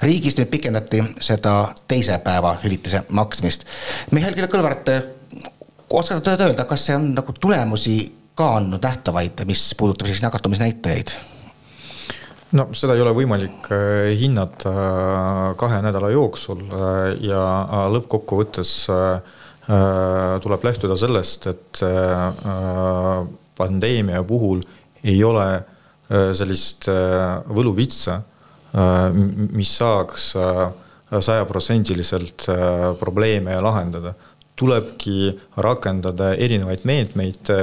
riigis 0.02 0.38
nüüd 0.40 0.50
pikendati 0.50 1.04
seda 1.22 1.76
teise 1.88 2.18
päeva 2.24 2.56
hüvitise 2.64 3.04
maksmist. 3.10 3.68
Mihhail 4.12 4.48
Kõlvart, 4.50 4.90
oskad 5.90 6.28
öelda, 6.34 6.66
kas 6.66 6.88
see 6.88 6.96
on 6.96 7.12
nagu 7.14 7.34
tulemusi 7.38 8.00
ka 8.36 8.56
andnud 8.58 8.84
nähtavaid, 8.84 9.44
mis 9.50 9.74
puudutab 9.78 10.10
siis 10.10 10.24
nakatumisnäitajaid? 10.24 11.18
no 12.58 12.68
seda 12.76 12.96
ei 12.98 13.04
ole 13.04 13.14
võimalik 13.16 13.70
äh, 13.72 14.12
hinnata 14.20 14.72
äh, 14.72 15.44
kahe 15.60 15.80
nädala 15.86 16.12
jooksul 16.14 16.64
äh, 16.68 17.00
ja 17.30 17.42
lõppkokkuvõttes 17.96 18.74
tuleb 20.42 20.64
lähtuda 20.66 20.96
sellest, 21.00 21.46
et 21.48 21.80
pandeemia 23.56 24.24
puhul 24.28 24.64
ei 25.06 25.22
ole 25.24 25.46
sellist 26.36 26.90
võluvitsa, 26.90 28.18
mis 29.54 29.76
saaks 29.78 30.26
sajaprotsendiliselt 31.30 32.50
probleeme 33.00 33.56
lahendada. 33.64 34.16
tulebki 34.60 35.30
rakendada 35.62 36.34
erinevaid 36.34 36.84
meetmeid 36.84 37.54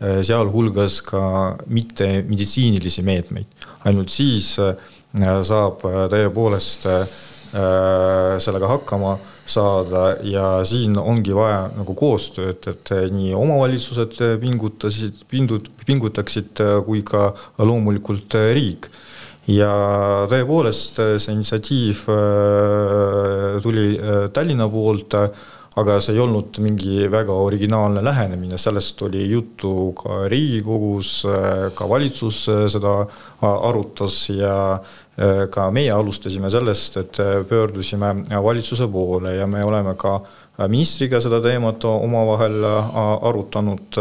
sealhulgas 0.00 1.00
ka 1.04 1.56
mittemeditsiinilisi 1.66 3.02
meetmeid. 3.02 3.46
ainult 3.84 4.10
siis 4.12 4.56
äh, 4.58 4.74
saab 5.42 5.84
äh, 5.88 6.04
tõepoolest 6.12 6.90
sellega 8.42 8.68
hakkama 8.68 9.14
saada 9.48 10.16
ja 10.26 10.64
siin 10.66 10.98
ongi 10.98 11.32
vaja 11.32 11.70
nagu 11.72 11.94
koostööd, 11.96 12.66
et 12.68 12.90
nii 13.14 13.30
omavalitsused 13.38 14.18
pingutasid, 14.42 15.22
pindut-, 15.30 15.70
pingutaksid 15.86 16.60
kui 16.84 17.00
ka 17.06 17.30
loomulikult 17.62 18.36
riik. 18.52 18.90
ja 19.46 19.70
tõepoolest 20.28 20.98
see 21.22 21.32
initsiatiiv 21.32 22.02
tuli 23.62 23.86
Tallinna 24.34 24.68
poolt 24.68 25.16
aga 25.76 25.98
see 26.00 26.14
ei 26.16 26.20
olnud 26.24 26.56
mingi 26.64 27.04
väga 27.12 27.34
originaalne 27.36 28.00
lähenemine, 28.04 28.56
sellest 28.60 29.02
oli 29.04 29.26
juttu 29.28 29.92
ka 29.98 30.22
Riigikogus, 30.32 31.10
ka 31.76 31.88
valitsus 31.88 32.46
seda 32.72 32.94
arutas 33.44 34.16
ja 34.32 34.56
eh, 35.18 35.44
ka 35.52 35.68
meie 35.74 35.92
alustasime 35.92 36.50
sellest, 36.52 36.96
et 37.02 37.20
pöördusime 37.48 38.14
valitsuse 38.48 38.88
poole 38.88 39.36
ja 39.36 39.46
me 39.46 39.64
oleme 39.64 39.94
ka 40.00 40.18
ministriga 40.72 41.20
seda 41.20 41.42
teemat 41.44 41.84
omavahel 41.84 42.64
arutanud. 43.28 44.00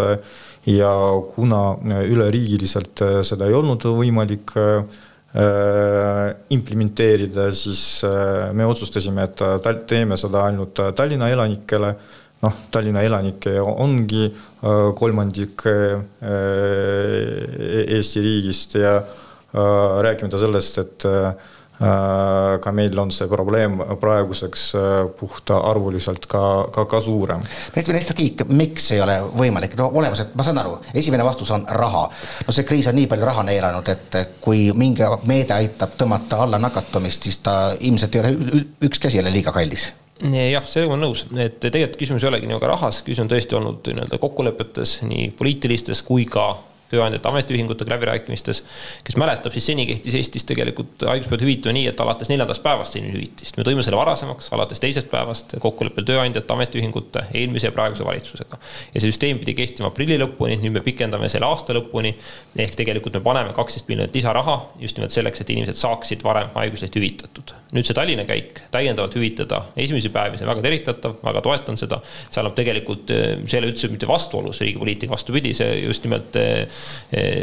Ja 0.66 0.90
kuna 1.36 1.76
üleriigiliselt 2.10 3.04
seda 3.28 3.46
ei 3.46 3.54
olnud 3.54 3.84
võimalik 3.86 4.56
implementeerida, 6.56 7.50
siis 7.54 8.04
äh, 8.08 8.54
me 8.56 8.66
otsustasime, 8.66 9.24
et 9.28 9.42
äh, 9.44 9.58
teeme 9.88 10.18
seda 10.20 10.46
ainult 10.50 10.80
Tallinna 10.96 11.30
elanikele. 11.34 11.96
noh, 12.44 12.54
Tallinna 12.72 13.02
elanikke 13.02 13.62
ongi 13.62 14.28
kolmandik 15.00 15.64
Eesti 17.96 18.22
riigist 18.22 18.76
ja 18.76 19.00
rääkimata 20.04 20.38
sellest, 20.38 20.78
et 20.84 21.06
Äh, 21.76 22.60
ka 22.64 22.72
meil 22.72 23.00
on 23.00 23.10
see 23.12 23.28
probleem 23.28 23.82
praeguseks 24.00 24.62
äh, 24.80 24.84
puhtarvuliselt 25.20 26.24
ka, 26.32 26.44
ka, 26.72 26.86
ka 26.88 27.02
suurem. 27.04 27.42
minister 27.76 28.16
Kiik, 28.16 28.46
miks 28.48 28.94
ei 28.96 29.02
ole 29.04 29.18
võimalik, 29.36 29.76
no 29.76 29.90
olemas, 29.92 30.22
et 30.24 30.38
ma 30.40 30.46
saan 30.48 30.62
aru, 30.62 30.78
esimene 30.96 31.26
vastus 31.28 31.52
on 31.52 31.66
raha. 31.68 32.06
no 32.48 32.56
see 32.56 32.64
kriis 32.64 32.88
on 32.88 32.96
nii 32.96 33.10
palju 33.12 33.28
raha 33.28 33.44
neelanud, 33.50 33.92
et 33.92 34.40
kui 34.42 34.70
mingi 34.72 35.04
meede 35.28 35.52
aitab 35.58 35.98
tõmmata 36.00 36.40
alla 36.46 36.62
nakatumist, 36.64 37.28
siis 37.28 37.42
ta 37.44 37.58
ilmselt 37.76 38.16
ei 38.16 38.24
ole 38.24 38.64
ükski 38.88 39.12
asi 39.12 39.20
jälle 39.20 39.34
liiga 39.36 39.52
kallis 39.52 39.90
jah, 40.24 40.64
sellega 40.64 40.94
olen 40.94 41.04
nõus, 41.10 41.26
et 41.36 41.60
tegelikult 41.60 42.00
küsimus 42.00 42.24
ei 42.24 42.30
olegi 42.30 42.48
nii 42.48 42.56
väga 42.56 42.72
rahas, 42.72 43.02
küsimus 43.04 43.26
on 43.26 43.34
tõesti 43.36 43.60
olnud 43.60 43.92
nii-öelda 43.92 44.22
kokkulepetes 44.24 45.02
nii 45.04 45.28
poliitilistes 45.36 46.06
kui 46.08 46.24
ka 46.24 46.54
tööandjate 46.92 47.30
ametiühingutega 47.30 47.96
läbirääkimistes. 47.96 48.64
kes 49.04 49.18
mäletab, 49.18 49.54
siis 49.54 49.66
seni 49.66 49.86
kehtis 49.90 50.16
Eestis 50.16 50.46
tegelikult 50.46 51.06
haiguspäevade 51.08 51.46
hüvitamine 51.46 51.80
nii, 51.80 51.88
et 51.92 52.02
alates 52.02 52.30
neljandast 52.30 52.64
päevast 52.64 52.96
selline 52.96 53.14
hüvitist. 53.16 53.58
me 53.58 53.66
tõime 53.66 53.84
selle 53.84 53.98
varasemaks, 53.98 54.52
alates 54.56 54.82
teisest 54.84 55.10
päevast 55.12 55.58
kokkuleppel 55.60 56.06
tööandjate, 56.06 56.54
ametiühingute, 56.54 57.26
eelmise 57.34 57.72
ja 57.72 57.76
praeguse 57.76 58.06
valitsusega. 58.06 58.60
ja 58.94 59.02
see 59.02 59.10
süsteem 59.10 59.42
pidi 59.42 59.56
kehtima 59.58 59.90
aprilli 59.90 60.20
lõpuni, 60.22 60.60
nüüd 60.62 60.78
me 60.78 60.86
pikendame 60.86 61.30
selle 61.30 61.50
aasta 61.50 61.74
lõpuni. 61.78 62.14
ehk 62.58 62.78
tegelikult 62.78 63.18
me 63.18 63.24
paneme 63.26 63.54
kaksteist 63.58 63.90
miljonit 63.90 64.14
lisaraha 64.16 64.60
just 64.80 64.98
nimelt 64.98 65.16
selleks, 65.16 65.42
et 65.42 65.50
inimesed 65.50 65.82
saaksid 65.82 66.24
varem 66.24 66.54
haiguslehti 66.56 67.02
hüvitatud. 67.02 67.56
nüüd 67.74 67.86
see 67.86 67.98
Tallinna 67.98 68.26
käik 68.30 68.62
täiendavalt 68.72 69.16
hüvitada 69.18 69.64
esimesi 69.76 70.10
päevi, 70.14 70.38
see 70.38 70.46
on 70.46 70.54
väga 70.54 70.62
tervitatav, 70.62 71.18
väga 71.24 71.42
toetan 71.42 71.78
seda. 71.78 72.02
see 72.30 72.42
annab 72.44 72.56
tegelikult, 72.56 73.10
see 73.10 73.58
ei 73.58 73.64
ole 73.64 73.74
üldse 73.74 73.90
mitte 73.90 74.08
vastuolus 74.08 74.62
riigi 74.62 74.80
poliitika, 74.80 75.14
vastupidi, 75.16 75.54
see 75.58 75.82
just 75.82 76.04
nimelt 76.06 76.36
Eh, 76.36 76.68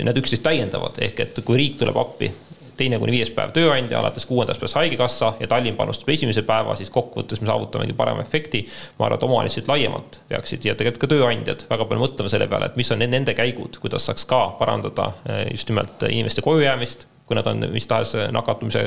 nad 0.04 0.18
üksteist 0.18 0.42
täiendavad, 0.44 0.98
ehk 1.04 1.20
et 1.24 1.42
kui 1.46 1.56
riik 1.58 1.78
tuleb 1.80 1.96
appi, 2.00 2.30
teine 2.76 2.98
kuni 3.00 3.14
viies 3.14 3.30
päev 3.34 3.52
tööandja, 3.54 4.00
alates 4.00 4.26
kuuendast 4.28 4.60
päevast 4.60 4.78
haigekassa 4.80 5.32
ja 5.40 5.48
Tallinn 5.50 5.76
panustab 5.78 6.10
esimese 6.12 6.44
päeva, 6.46 6.74
siis 6.78 6.90
kokkuvõttes 6.92 7.42
me 7.42 7.50
saavutamegi 7.50 7.94
parema 7.96 8.24
efekti. 8.24 8.64
ma 8.98 9.06
arvan, 9.06 9.18
et 9.18 9.26
omavalitsused 9.28 9.68
laiemalt 9.68 10.20
peaksid 10.28 10.64
ja 10.64 10.74
tegelikult 10.78 11.04
ka 11.04 11.12
tööandjad 11.14 11.66
väga 11.70 11.86
palju 11.90 12.04
mõtlema 12.06 12.32
selle 12.32 12.48
peale, 12.48 12.70
et 12.70 12.76
mis 12.80 12.90
on 12.94 13.04
nende 13.04 13.34
käigud, 13.38 13.78
kuidas 13.82 14.08
saaks 14.08 14.26
ka 14.28 14.42
parandada 14.58 15.12
eh, 15.28 15.46
just 15.52 15.68
nimelt 15.68 16.08
inimeste 16.08 16.42
kojujäämist 16.42 17.06
kui 17.32 17.40
nad 17.40 17.48
on 17.48 17.64
mis 17.72 17.88
tahes 17.88 18.12
nakatumise, 18.34 18.84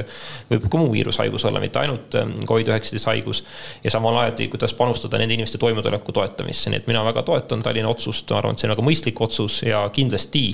võib 0.51 0.69
ka 0.69 0.81
muu 0.81 0.93
viirushaigus 0.93 1.47
olla, 1.49 1.61
mitte 1.63 1.81
ainult 1.81 2.15
ähm, 2.19 2.37
Covid-19 2.45 3.01
haigus. 3.09 3.43
ja 3.83 3.91
samal 3.91 4.21
ajal, 4.21 4.45
kuidas 4.53 4.73
panustada 4.77 5.17
nende 5.17 5.33
inimeste 5.33 5.57
toimetuleku 5.61 6.13
toetamisse, 6.15 6.69
nii 6.69 6.83
et 6.83 6.87
mina 6.87 7.03
väga 7.05 7.25
toetan 7.25 7.63
Tallinna 7.65 7.89
otsust, 7.89 8.29
ma 8.29 8.41
arvan, 8.41 8.55
et 8.55 8.61
see 8.61 8.69
on 8.69 8.75
väga 8.75 8.85
mõistlik 8.85 9.21
otsus 9.21 9.63
ja 9.65 9.81
kindlasti 9.93 10.45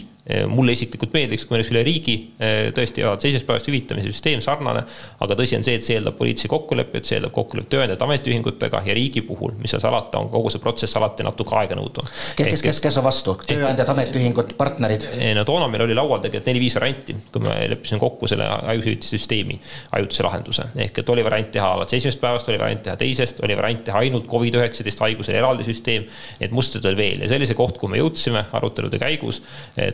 mulle 0.48 0.76
isiklikult 0.76 1.16
meeldiks, 1.16 1.48
kui 1.48 1.56
meil 1.56 1.64
oleks 1.64 1.72
üle 1.74 1.82
riigi 1.86 2.14
eh, 2.38 2.70
tõesti 2.78 3.02
teisest 3.24 3.46
päevast 3.48 3.66
hüvitamise 3.72 4.12
süsteem 4.12 4.42
sarnane, 4.44 4.84
aga 5.26 5.38
tõsi 5.38 5.58
on 5.58 5.66
see, 5.66 5.80
et 5.80 5.86
see 5.86 5.96
eeldab 5.98 6.14
poliitilisi 6.20 6.52
kokkuleppeid, 6.52 7.08
see 7.08 7.18
eeldab 7.18 7.34
kokkulepet 7.34 7.72
tööandjate 7.74 8.06
ametiühingutega 8.06 8.84
ja 8.86 8.96
riigi 8.98 9.24
puhul, 9.26 9.56
mis 9.58 9.74
seal 9.74 9.82
salata, 9.82 10.22
on 10.22 10.30
kogu 10.30 10.52
see 10.54 10.62
protsess 10.62 11.00
alati 11.00 11.26
natuke 11.26 11.58
aeganõudvam. 11.58 12.12
kes, 12.38 12.52
kes, 12.54 12.64
kes, 12.68 12.82
kes 12.86 13.00
on 13.02 13.08
vastu, 13.08 13.34
tööandjad, 13.50 13.90
ametiühingud, 13.96 14.54
partnerid? 14.60 15.08
Eh, 15.18 15.34
no 15.38 15.46
toona 15.48 15.66
meil 15.72 15.88
oli 15.88 15.98
laual 15.98 16.22
tegelikult 16.22 16.52
neli-viis 16.52 16.78
varianti, 16.78 17.18
kui 17.34 17.44
me 17.48 17.58
leppisime 17.74 18.02
kokku 18.06 18.30
selle 18.30 18.46
haigushüvitise 18.70 19.18
süsteemi 19.18 19.58
ajutise 19.98 20.28
lahenduse. 20.28 20.68
ehk 20.86 21.02
et 21.02 21.14
oli 21.16 21.26
variant 21.26 21.50
teha 21.58 21.74
alates 21.80 21.98
esimesest 21.98 22.22
päevast, 22.22 22.54
oli 22.54 22.62
variant 22.62 22.86
teha 22.86 22.96
teisest, 23.02 23.42
oli 23.42 23.58
variant 23.58 23.84
teha 23.90 24.06
ainult 24.06 24.30
Covid-19 24.30 25.06
haigusele 25.08 25.42
eraldi 25.42 25.66
süsteem. 25.66 26.06
Need 26.40 26.54
mustrid 26.54 26.86
oli 26.86 26.98
veel 27.00 27.26
ja 27.26 27.32
see 27.32 27.42
oli 27.42 27.50
see 27.50 27.58
koht, 27.58 27.82
kuhu 27.82 27.90
me 27.90 28.00
jõudsime 28.00 28.46
arutelude 28.54 29.02
käigus. 29.02 29.42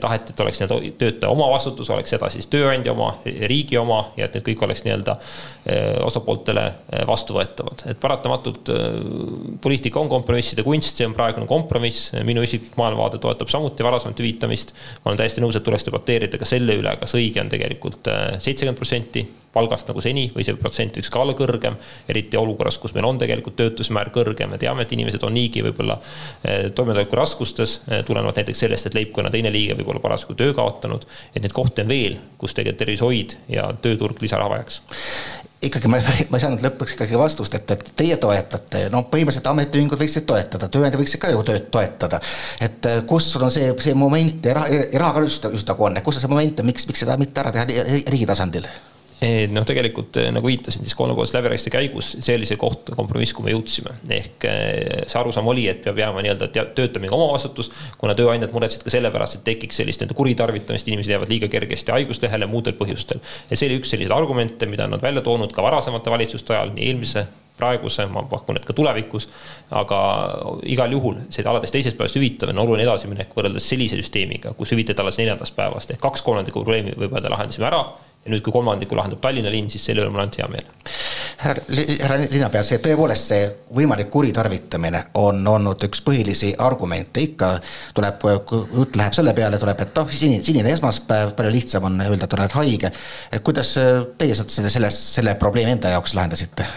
taheti 0.01 0.16
taheti, 0.17 0.33
et 0.33 0.39
oleks 0.39 0.59
nii-öelda 0.61 0.97
töötaja 0.97 1.31
omavastutus, 1.31 1.89
oleks 1.93 2.11
seda 2.13 2.29
siis 2.29 2.47
tööandja 2.51 2.93
oma, 2.93 3.11
riigi 3.49 3.77
oma 3.77 3.99
ja 4.17 4.27
et 4.27 4.35
need 4.37 4.45
kõik 4.47 4.63
oleks 4.65 4.83
nii-öelda 4.85 5.17
eh, 5.65 5.97
osapooltele 6.05 6.65
eh, 6.67 7.05
vastuvõetavad. 7.07 7.85
et 7.91 7.99
paratamatult 8.01 8.71
eh, 8.73 8.99
poliitika 9.61 9.99
on 9.99 10.09
kompromisside 10.09 10.65
kunst, 10.67 10.97
see 10.97 11.07
on 11.07 11.15
praegune 11.17 11.47
kompromiss, 11.47 12.11
minu 12.27 12.43
isiklik 12.45 12.77
maailmavaade 12.79 13.21
toetab 13.23 13.51
samuti 13.51 13.83
varasemat 13.83 14.19
hüvitamist. 14.19 14.73
ma 15.03 15.11
olen 15.11 15.23
täiesti 15.23 15.43
nõus, 15.43 15.57
et 15.57 15.63
tuleks 15.63 15.87
debateerida 15.87 16.37
ka 16.37 16.45
selle 16.45 16.77
üle, 16.79 16.95
kas 16.99 17.15
õige 17.17 17.41
on 17.43 17.51
tegelikult 17.53 18.09
seitsekümmend 18.39 18.79
protsenti 18.79 19.27
palgast 19.57 19.89
nagu 19.91 20.03
seni 20.03 20.27
või 20.35 20.45
see 20.45 20.57
protsent 20.59 20.99
võiks 20.99 21.11
ka 21.13 21.23
olla 21.23 21.35
kõrgem. 21.37 21.77
eriti 22.09 22.37
olukorras, 22.37 22.77
kus 22.81 22.93
meil 22.95 23.07
on 23.09 23.19
tegelikult 23.21 23.57
töötusmäär 23.59 24.11
kõrgem, 24.15 24.53
me 24.53 24.61
teame, 24.61 24.85
et 24.85 24.93
inimesed 24.93 25.23
on 25.27 25.33
niigi 25.37 25.63
võib-olla 25.65 25.97
eh, 26.43 26.69
toimetulekuraskustes, 26.77 27.79
eh, 27.87 28.03
tulenevalt 28.07 28.41
näiteks 28.41 28.65
sellest, 28.65 28.89
et 28.89 28.97
leibkonna 28.97 29.33
teine 29.33 29.51
liige 29.53 29.77
võib 29.79 29.93
olla 29.93 30.03
parasjagu 30.03 30.37
töö 30.37 30.53
kaotanud. 30.57 31.07
et 31.33 31.41
neid 31.41 31.55
kohti 31.55 31.83
on 31.83 31.91
veel, 31.91 32.21
kus 32.37 32.53
tegelikult 32.53 32.83
tervishoid 32.85 33.37
ja 33.49 33.71
tööturg 33.81 34.21
lisaraha 34.21 34.55
vajaks 34.57 34.81
ikkagi 35.61 35.89
ma, 35.89 35.99
ma 36.31 36.37
ei 36.37 36.43
saanud 36.43 36.63
lõpuks 36.65 36.95
ikkagi 36.95 37.17
vastust, 37.19 37.55
et, 37.57 37.71
et 37.73 37.93
teie 37.97 38.17
toetate, 38.21 38.87
no 38.93 39.03
põhimõtteliselt 39.11 39.49
ametiühingud 39.51 40.01
võiksid 40.01 40.27
toetada, 40.29 40.69
tööandja 40.73 40.99
võiksid 41.01 41.21
ka 41.23 41.31
ju 41.33 41.41
tööd 41.47 41.69
toetada. 41.73 42.21
et 42.61 42.89
eh, 42.89 42.99
kus 43.09 43.31
sul 43.33 43.47
on 43.47 43.53
see, 43.53 43.71
see 43.83 43.95
moment 43.97 44.51
raha, 44.59 44.83
rahaga 44.93 45.25
just, 45.25 45.49
nagu 45.67 45.89
on, 45.89 45.97
kus 46.05 46.19
on 46.19 46.25
see 46.25 46.35
moment 46.35 46.61
miks, 46.67 46.85
miks 46.89 47.05
seda 47.05 47.17
mitte 47.17 47.41
ära 47.41 47.55
teha 47.55 47.65
riigi 47.67 48.29
tasandil? 48.29 48.69
Noh, 49.49 49.65
tegelikult 49.65 50.17
eh, 50.21 50.27
nagu 50.33 50.45
viitasin, 50.47 50.83
siis 50.85 50.95
kolmepoolse 50.95 51.37
läbirääkimiste 51.37 51.73
käigus 51.73 52.11
sellise 52.23 52.57
koht, 52.61 52.91
kompromiss, 52.95 53.33
kuhu 53.33 53.47
me 53.47 53.55
jõudsime. 53.55 53.95
ehk 54.13 54.45
eh, 54.45 55.07
see 55.09 55.19
arusaam 55.19 55.49
oli, 55.49 55.65
et 55.71 55.81
peab 55.85 55.97
jääma 55.97 56.21
nii-öelda 56.25 56.49
töötamise 56.77 57.15
omavastutus, 57.17 57.71
kuna 57.97 58.13
tööandjad 58.17 58.53
muretsesid 58.53 58.85
ka 58.85 58.93
selle 58.93 59.11
pärast, 59.13 59.39
et 59.39 59.45
tekiks 59.47 59.81
sellist 59.81 60.03
nii-öelda 60.03 60.19
kuritarvitamist, 60.19 60.87
inimesed 60.91 61.15
jäävad 61.15 61.33
liiga 61.33 61.49
kergesti 61.49 61.95
haiguslehele 61.95 62.49
muudel 62.51 62.77
põhjustel. 62.77 63.23
ja 63.49 63.57
see 63.57 63.71
oli 63.71 63.81
üks 63.81 63.95
selliseid 63.95 64.13
argumente, 64.13 64.69
mida 64.69 64.87
nad 64.87 65.01
välja 65.01 65.25
toonud 65.25 65.53
ka 65.53 65.65
varasemate 65.65 66.13
valitsuste 66.13 66.53
ajal, 66.53 66.75
nii 66.77 66.91
eelmise 66.91 67.25
praeguse, 67.57 68.05
ma 68.13 68.21
pakun, 68.29 68.59
et 68.59 68.65
ka 68.65 68.73
tulevikus. 68.77 69.25
aga 69.73 69.99
igal 70.69 70.93
juhul 70.93 71.23
see 71.33 71.45
alates 71.49 71.73
teisest 71.73 71.97
päevast 71.97 72.19
hüvitamine 72.19 72.59
on 72.59 72.67
oluline 72.67 72.85
edasiminek 72.85 73.33
võrreldes 73.33 73.65
sellise 73.65 73.97
süsteemiga, 73.97 74.53
kus 74.53 74.75
hüvitada 74.75 75.01
alles 75.01 75.17
neljandast 75.17 75.55
päevast 75.57 75.95
ehk 75.95 76.03
kaks 76.05 76.21
kolmandikku 76.21 76.61
probleemi 76.61 76.93
võib 76.93 77.17
öelda 77.17 77.33
lahendasime 77.33 77.65
ära 77.71 77.81
ja 78.27 78.33
nüüd, 78.33 78.43
kui 78.43 78.53
kolmandiku 78.53 78.97
lahendab 78.97 79.21
Tallinna 79.23 79.51
linn, 79.51 79.69
siis 79.71 79.85
selle 79.87 80.03
üle 80.03 80.11
mul 80.11 80.19
on 80.19 80.25
ainult 80.25 80.39
hea 80.41 80.47
meel. 80.51 80.71
härra, 81.37 81.63
härra 82.01 82.17
linnapea, 82.23 82.63
see 82.67 82.81
tõepoolest, 82.83 83.31
see 83.31 83.45
võimalik 83.77 84.09
kuritarvitamine 84.11 85.03
on 85.21 85.39
olnud 85.47 85.85
üks 85.87 86.01
põhilisi 86.05 86.51
argumente, 86.63 87.23
ikka 87.23 87.53
tuleb, 87.95 88.27
jutt 88.75 88.99
läheb 88.99 89.15
selle 89.15 89.33
peale, 89.37 89.61
tuleb, 89.61 89.85
et 89.85 90.01
noh, 90.01 90.11
sinine, 90.11 90.43
sinine 90.43 90.73
esmaspäev, 90.75 91.33
palju 91.37 91.53
lihtsam 91.53 91.87
on 91.87 92.01
öelda, 92.03 92.27
et 92.27 92.37
oled 92.37 92.59
haige. 92.59 92.91
kuidas 93.43 93.73
teie 94.19 94.35
selle, 94.35 94.69
selle, 94.73 94.91
selle 94.91 95.37
probleemi 95.39 95.77
enda 95.77 95.95
jaoks 95.95 96.17
lahendasite? 96.17 96.67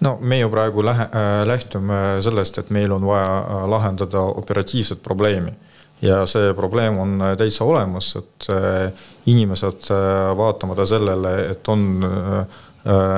no 0.00 0.18
me 0.20 0.40
ju 0.40 0.50
praegu 0.52 0.84
lähe, 0.84 1.06
äh, 1.08 1.46
lähtume 1.48 2.00
sellest, 2.20 2.58
et 2.58 2.70
meil 2.70 2.92
on 2.92 3.06
vaja 3.06 3.38
äh, 3.38 3.62
lahendada 3.70 4.26
operatiivset 4.42 5.02
probleemi 5.02 5.54
ja 6.02 6.22
see 6.28 6.54
probleem 6.54 6.98
on 6.98 7.20
äh, 7.22 7.36
täitsa 7.36 7.64
olemas, 7.64 8.12
et 8.18 8.48
äh, 8.52 8.92
inimesed 9.26 9.90
äh, 9.90 10.36
vaatamata 10.36 10.86
sellele, 10.86 11.36
et 11.50 11.68
on 11.68 11.86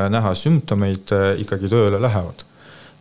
näha 0.08 0.30
sümptomeid, 0.32 1.10
ikkagi 1.42 1.68
tööle 1.68 1.98
lähevad. 2.00 2.40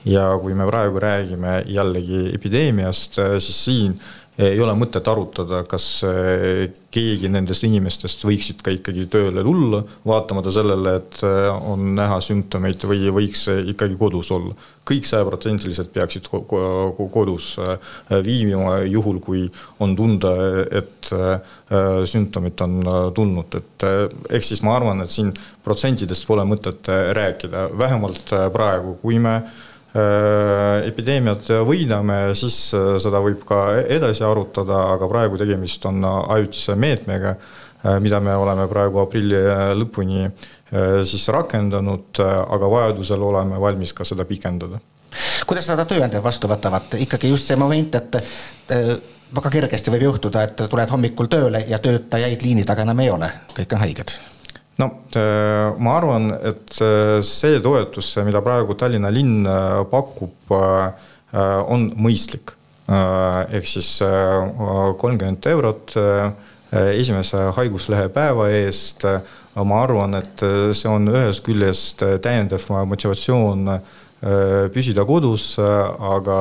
Ja 0.07 0.29
kui 0.41 0.55
me 0.55 0.67
praegu 0.69 1.01
räägime 1.03 1.61
jällegi 1.67 2.29
epideemiast, 2.37 3.19
siis 3.43 3.65
siin 3.65 3.99
ei 4.37 4.59
ole 4.61 4.73
mõtet 4.77 5.07
arutada, 5.09 5.63
kas 5.65 5.85
eh, 6.05 6.67
keegi 6.93 7.29
nendest 7.33 7.65
inimestest 7.65 8.21
võiksid 8.27 8.61
ka 8.65 8.69
ikkagi 8.75 9.07
tööle 9.09 9.41
tulla, 9.45 9.81
vaatamata 10.05 10.53
sellele, 10.53 10.93
et 10.99 11.21
on 11.25 11.95
näha 11.97 12.19
sümptomeid 12.21 12.85
või 12.89 13.09
võiks 13.15 13.47
ikkagi 13.73 13.97
kodus 13.97 14.31
olla. 14.35 14.53
kõik 14.87 15.03
sajaprotsendiliselt 15.03 15.89
peaksid 15.91 16.29
kodus 16.31 17.47
viibima, 18.23 18.77
juhul 18.87 19.17
kui 19.19 19.41
on 19.83 19.95
tunda, 19.99 20.31
et 20.71 21.09
sümptomid 22.07 22.63
on 22.63 22.77
tulnud, 23.13 23.57
et 23.59 23.87
ehk 24.29 24.47
siis 24.47 24.63
ma 24.63 24.77
arvan, 24.77 25.03
et 25.03 25.11
siin 25.11 25.33
protsentidest 25.65 26.27
pole 26.29 26.45
mõtet 26.47 26.87
rääkida, 27.19 27.67
vähemalt 27.77 28.31
praegu, 28.53 28.95
kui 29.01 29.19
me 29.19 29.41
Äh, 29.41 29.66
epideemiat 30.88 31.48
võidame, 31.67 32.20
siis 32.38 32.58
äh, 32.75 32.96
seda 33.01 33.22
võib 33.24 33.46
ka 33.48 33.62
edasi 33.88 34.25
arutada, 34.27 34.84
aga 34.96 35.08
praegu 35.10 35.39
tegemist 35.39 35.86
on 35.89 36.03
ajutise 36.06 36.75
meetmega, 36.75 37.36
äh, 37.38 37.98
mida 38.03 38.20
me 38.24 38.36
oleme 38.36 38.67
praegu 38.72 39.01
aprilli 39.03 39.41
lõpuni 39.79 40.27
siis 41.08 41.24
rakendanud, 41.32 42.20
aga 42.20 42.67
vajadusel 42.67 43.22
oleme 43.24 43.56
valmis 43.63 43.94
ka 43.96 44.03
seda 44.03 44.25
pikendada. 44.27 44.82
kuidas 45.48 45.70
seda 45.70 45.86
tööandjad 45.88 46.24
vastu 46.24 46.51
võtavad, 46.51 46.98
ikkagi 47.00 47.32
just 47.32 47.48
see 47.48 47.56
moment, 47.56 47.96
et 47.96 48.17
väga 49.32 49.53
kergesti 49.53 49.94
võib 49.96 50.10
juhtuda, 50.10 50.44
et 50.44 50.67
tuled 50.67 50.91
hommikul 50.91 51.32
tööle 51.32 51.63
ja 51.72 51.79
töötajaid 51.79 52.44
liini 52.44 52.67
taga 52.67 52.84
enam 52.84 53.00
ei 53.00 53.13
ole, 53.15 53.32
kõik 53.56 53.77
on 53.77 53.88
haiged 53.88 54.12
no 54.77 54.91
äh, 55.15 55.74
ma 55.79 55.98
arvan, 55.98 56.31
et 56.46 56.77
äh, 56.81 57.19
see 57.25 57.62
toetus, 57.63 58.13
mida 58.25 58.41
praegu 58.46 58.77
Tallinna 58.77 59.12
linn 59.13 59.46
äh, 59.46 59.81
pakub, 59.91 60.34
on 61.67 61.89
mõistlik. 62.00 62.53
ehk 62.88 63.65
siis 63.67 63.98
kolmkümmend 64.00 65.44
eurot 65.51 65.92
esimese 66.72 67.42
haiguslehe 67.57 68.07
päeva 68.16 68.46
eest. 68.55 69.03
ma 69.59 69.81
arvan, 69.83 70.16
et 70.16 70.44
see 70.72 70.87
on 70.87 71.11
ühest 71.11 71.44
küljest 71.44 72.05
täiendav 72.24 72.63
motivatsioon 72.87 73.68
püsida 74.74 75.03
kodus, 75.05 75.50
aga 75.59 76.37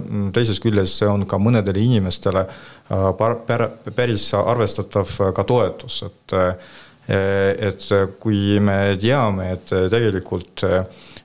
mm, 0.00 0.32
teisest 0.34 0.60
küljest 0.66 0.98
see 0.98 1.08
on 1.08 1.22
ka 1.30 1.38
mõnedele 1.38 1.78
inimestele 1.78 2.42
päris 3.94 4.32
arvestatav 4.34 5.14
ka 5.38 5.46
toetus, 5.46 6.02
et 6.10 6.36
et 7.08 7.88
kui 8.20 8.58
me 8.64 8.96
teame, 9.00 9.50
et 9.52 9.72
tegelikult 9.92 10.64
eh, 10.68 10.78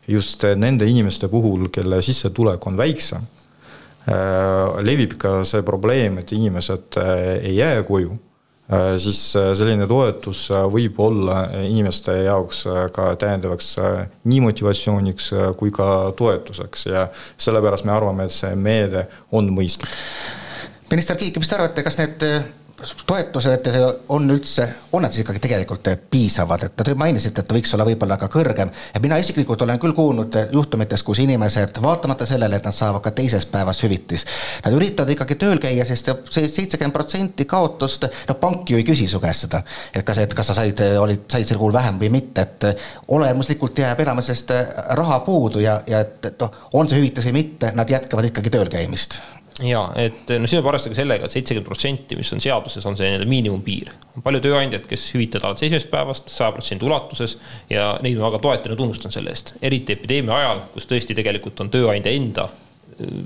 just 0.09 0.43
nende 0.59 0.87
inimeste 0.89 1.29
puhul, 1.31 1.69
kelle 1.71 2.01
sissetulek 2.03 2.65
on 2.67 2.79
väiksem, 2.79 3.27
eh, 4.09 4.79
levib 4.83 5.15
ka 5.21 5.39
see 5.47 5.63
probleem, 5.63 6.19
et 6.19 6.33
inimesed 6.35 6.99
ei 7.39 7.55
jää 7.59 7.83
koju, 7.87 8.17
siis 9.01 9.31
selline 9.33 9.87
toetus 9.89 10.43
võib 10.69 10.99
olla 11.01 11.39
inimeste 11.65 12.13
jaoks 12.27 12.59
ka 12.93 13.07
täiendavaks 13.17 13.71
nii 14.29 14.43
motivatsiooniks 14.45 15.31
kui 15.57 15.73
ka 15.73 15.87
toetuseks 16.13 16.85
ja 16.91 17.07
sellepärast 17.41 17.87
me 17.89 17.95
arvame, 17.95 18.27
et 18.29 18.35
see 18.35 18.53
meede 18.53 19.07
on 19.33 19.49
mõistlik. 19.55 19.89
minister 20.91 21.17
Kiik, 21.17 21.41
mis 21.41 21.49
te 21.49 21.57
arvate, 21.57 21.81
kas 21.81 21.97
need 21.97 22.27
toetused 23.05 23.67
on 24.09 24.31
üldse, 24.31 24.67
on 24.91 25.03
nad 25.03 25.11
siis 25.11 25.23
ikkagi 25.23 25.41
tegelikult 25.43 25.87
piisavad, 26.11 26.63
et 26.63 26.75
te 26.77 26.93
mainisite, 26.95 27.43
et 27.43 27.53
võiks 27.53 27.73
olla 27.75 27.85
võib-olla 27.87 28.17
ka 28.19 28.29
kõrgem. 28.31 28.71
ja 28.93 28.99
mina 29.03 29.17
isiklikult 29.17 29.61
olen 29.61 29.79
küll 29.79 29.95
kuulnud 29.97 30.35
juhtumitest, 30.51 31.03
kus 31.05 31.19
inimesed 31.19 31.81
vaatamata 31.83 32.25
sellele, 32.25 32.55
et 32.55 32.65
nad 32.65 32.75
saavad 32.75 33.01
ka 33.03 33.11
teises 33.11 33.45
päevas 33.45 33.83
hüvitist, 33.83 34.27
nad 34.65 34.75
üritavad 34.75 35.11
ikkagi 35.15 35.35
tööl 35.35 35.59
käia, 35.59 35.85
sest 35.85 36.11
see 36.29 36.47
seitsekümmend 36.47 36.95
protsenti 36.95 37.45
kaotust, 37.45 38.07
no 38.29 38.37
pank 38.39 38.69
ju 38.69 38.79
ei 38.79 38.87
küsi 38.87 39.07
su 39.07 39.19
käest 39.19 39.47
seda, 39.47 39.63
et 39.93 40.05
kas, 40.05 40.23
et 40.23 40.33
kas 40.33 40.51
sa 40.51 40.57
said, 40.61 40.83
olid, 40.99 41.25
said 41.31 41.47
sel 41.47 41.59
kuul 41.59 41.75
vähem 41.75 41.99
või 41.99 42.11
mitte, 42.19 42.47
et 42.47 42.69
olemuslikult 43.07 43.83
jääb 43.83 43.99
elamisest 44.05 44.55
raha 44.99 45.19
puudu 45.25 45.63
ja, 45.63 45.81
ja 45.87 46.05
et 46.05 46.31
noh, 46.39 46.63
on 46.73 46.89
see 46.89 47.01
hüvitis 47.01 47.27
või 47.29 47.41
mitte, 47.41 47.73
nad 47.75 47.89
jätkavad 47.89 48.31
ikkagi 48.31 48.55
tööl 48.55 48.71
käimist 48.71 49.19
ja 49.63 49.81
et 49.99 50.31
no 50.39 50.47
siin 50.47 50.61
peab 50.61 50.71
arvestama 50.71 50.97
sellega 50.97 51.25
et, 51.25 51.31
et 51.31 51.39
seitsekümmend 51.39 51.67
protsenti, 51.67 52.17
mis 52.19 52.31
on 52.35 52.43
seaduses, 52.43 52.85
on 52.85 52.97
see 52.97 53.09
nii-öelda 53.09 53.27
miinimumpiir. 53.29 53.91
on 54.15 54.25
palju 54.25 54.41
tööandjaid, 54.45 54.87
kes 54.89 55.09
hüvitavad 55.15 55.49
alates 55.49 55.67
esimesest 55.67 55.91
päevast 55.91 56.31
saja 56.33 56.53
protsendi 56.55 56.87
ulatuses 56.87 57.37
ja 57.69 57.91
neid 58.03 58.19
ma 58.19 58.29
väga 58.29 58.41
toetan 58.45 58.75
ja 58.75 58.79
tunnustan 58.79 59.15
selle 59.15 59.35
eest. 59.35 59.55
eriti 59.61 59.97
epideemia 59.97 60.37
ajal, 60.37 60.65
kus 60.73 60.89
tõesti 60.89 61.17
tegelikult 61.17 61.59
on 61.65 61.71
tööandja 61.73 62.15
enda 62.15 62.49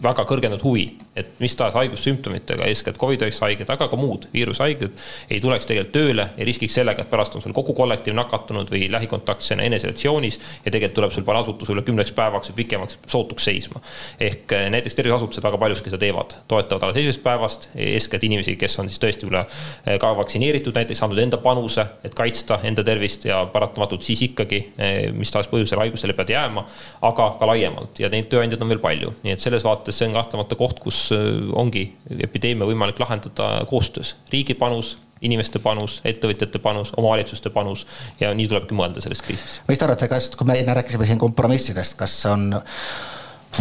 väga 0.04 0.26
kõrgendatud 0.30 0.66
huvi, 0.68 0.86
et 1.18 1.32
mis 1.42 1.56
tahes 1.58 1.76
haigussümptomitega, 1.78 2.66
eeskätt 2.70 2.98
Covid-19 3.02 3.46
haiged, 3.46 3.70
aga 3.74 3.88
ka 3.90 3.98
muud 3.98 4.28
viirushaiged 4.34 4.92
ei 5.30 5.40
tuleks 5.42 5.68
tegelikult 5.70 5.94
tööle 5.96 6.26
ja 6.38 6.46
riskiks 6.48 6.76
sellega, 6.78 7.04
et 7.04 7.10
pärast 7.10 7.36
on 7.38 7.44
sul 7.44 7.56
kogu 7.56 7.74
kollektiiv 7.78 8.16
nakatunud 8.18 8.70
või 8.74 8.86
lähikontaktsena 8.94 9.66
eneseisolatsioonis 9.68 10.40
ja 10.66 10.72
tegelikult 10.72 10.98
tuleb 11.00 11.16
sul 11.16 11.26
panna 11.28 11.42
asutus 11.44 11.72
üle 11.74 11.84
kümneks 11.86 12.14
päevaks 12.16 12.52
või 12.52 12.60
pikemaks 12.62 13.00
sootuks 13.08 13.48
seisma. 13.50 13.82
ehk 14.20 14.52
eh, 14.52 14.70
näiteks 14.74 14.96
terviseasutused 14.96 15.44
väga 15.44 15.58
paljuski 15.58 15.90
seda 15.90 16.02
teevad, 16.06 16.38
toetavad 16.48 16.88
alles 16.88 17.02
esimesest 17.02 17.24
päevast, 17.24 17.70
eeskätt 17.76 18.24
inimesi, 18.24 18.56
kes 18.56 18.80
on 18.80 18.90
siis 18.90 19.02
tõesti 19.02 19.30
üle 19.30 19.44
eh, 19.46 19.98
ka 20.00 20.14
vaktsineeritud, 20.18 20.76
näiteks 20.78 21.04
andnud 21.04 21.22
enda 21.24 21.38
panuse, 21.42 21.86
et 22.04 22.16
kaitsta 22.18 22.60
enda 22.64 22.84
tervist 22.84 23.26
ja 23.26 23.44
paratamatult 23.54 24.06
siis 24.06 24.22
ikkagi 24.30 24.62
eh, 24.78 25.12
mis 25.14 25.32
tahes 25.34 25.50
põhjusel 25.52 25.82
haigusele 25.82 26.14
pead 26.18 26.34
jääma, 26.36 26.66
aga 27.10 27.30
ka 27.40 27.50
laiemalt 27.50 28.00
ja 28.00 28.10
neid 28.14 28.30
tööandjaid 28.32 28.62
on 28.62 28.74
veel 28.74 28.84
palju, 28.84 29.14
nii 29.24 29.36
et 29.36 29.44
selles 29.44 29.63
selles 29.64 29.80
vaates 29.80 29.98
see 29.98 30.08
on 30.08 30.18
kahtlemata 30.18 30.56
koht, 30.60 30.80
kus 30.80 31.12
äh, 31.12 31.50
ongi 31.56 31.88
epideemia 32.20 32.68
võimalik 32.68 33.00
lahendada 33.00 33.66
koostöös. 33.70 34.16
riigi 34.32 34.54
panus, 34.54 34.98
inimeste 35.22 35.60
panus, 35.60 36.02
ettevõtjate 36.04 36.60
panus, 36.60 36.92
omavalitsuste 36.98 37.50
panus 37.50 37.86
ja 38.20 38.34
nii 38.34 38.48
tulebki 38.48 38.76
mõelda 38.76 39.02
selles 39.02 39.22
kriisis. 39.22 39.62
mis 39.68 39.80
te 39.80 39.86
arvate, 39.86 40.08
kas, 40.08 40.30
kui 40.36 40.48
me 40.48 40.60
enne 40.60 40.74
rääkisime 40.74 41.06
siin 41.06 41.20
kompromissidest, 41.20 41.96
kas 41.96 42.26
on 42.26 42.54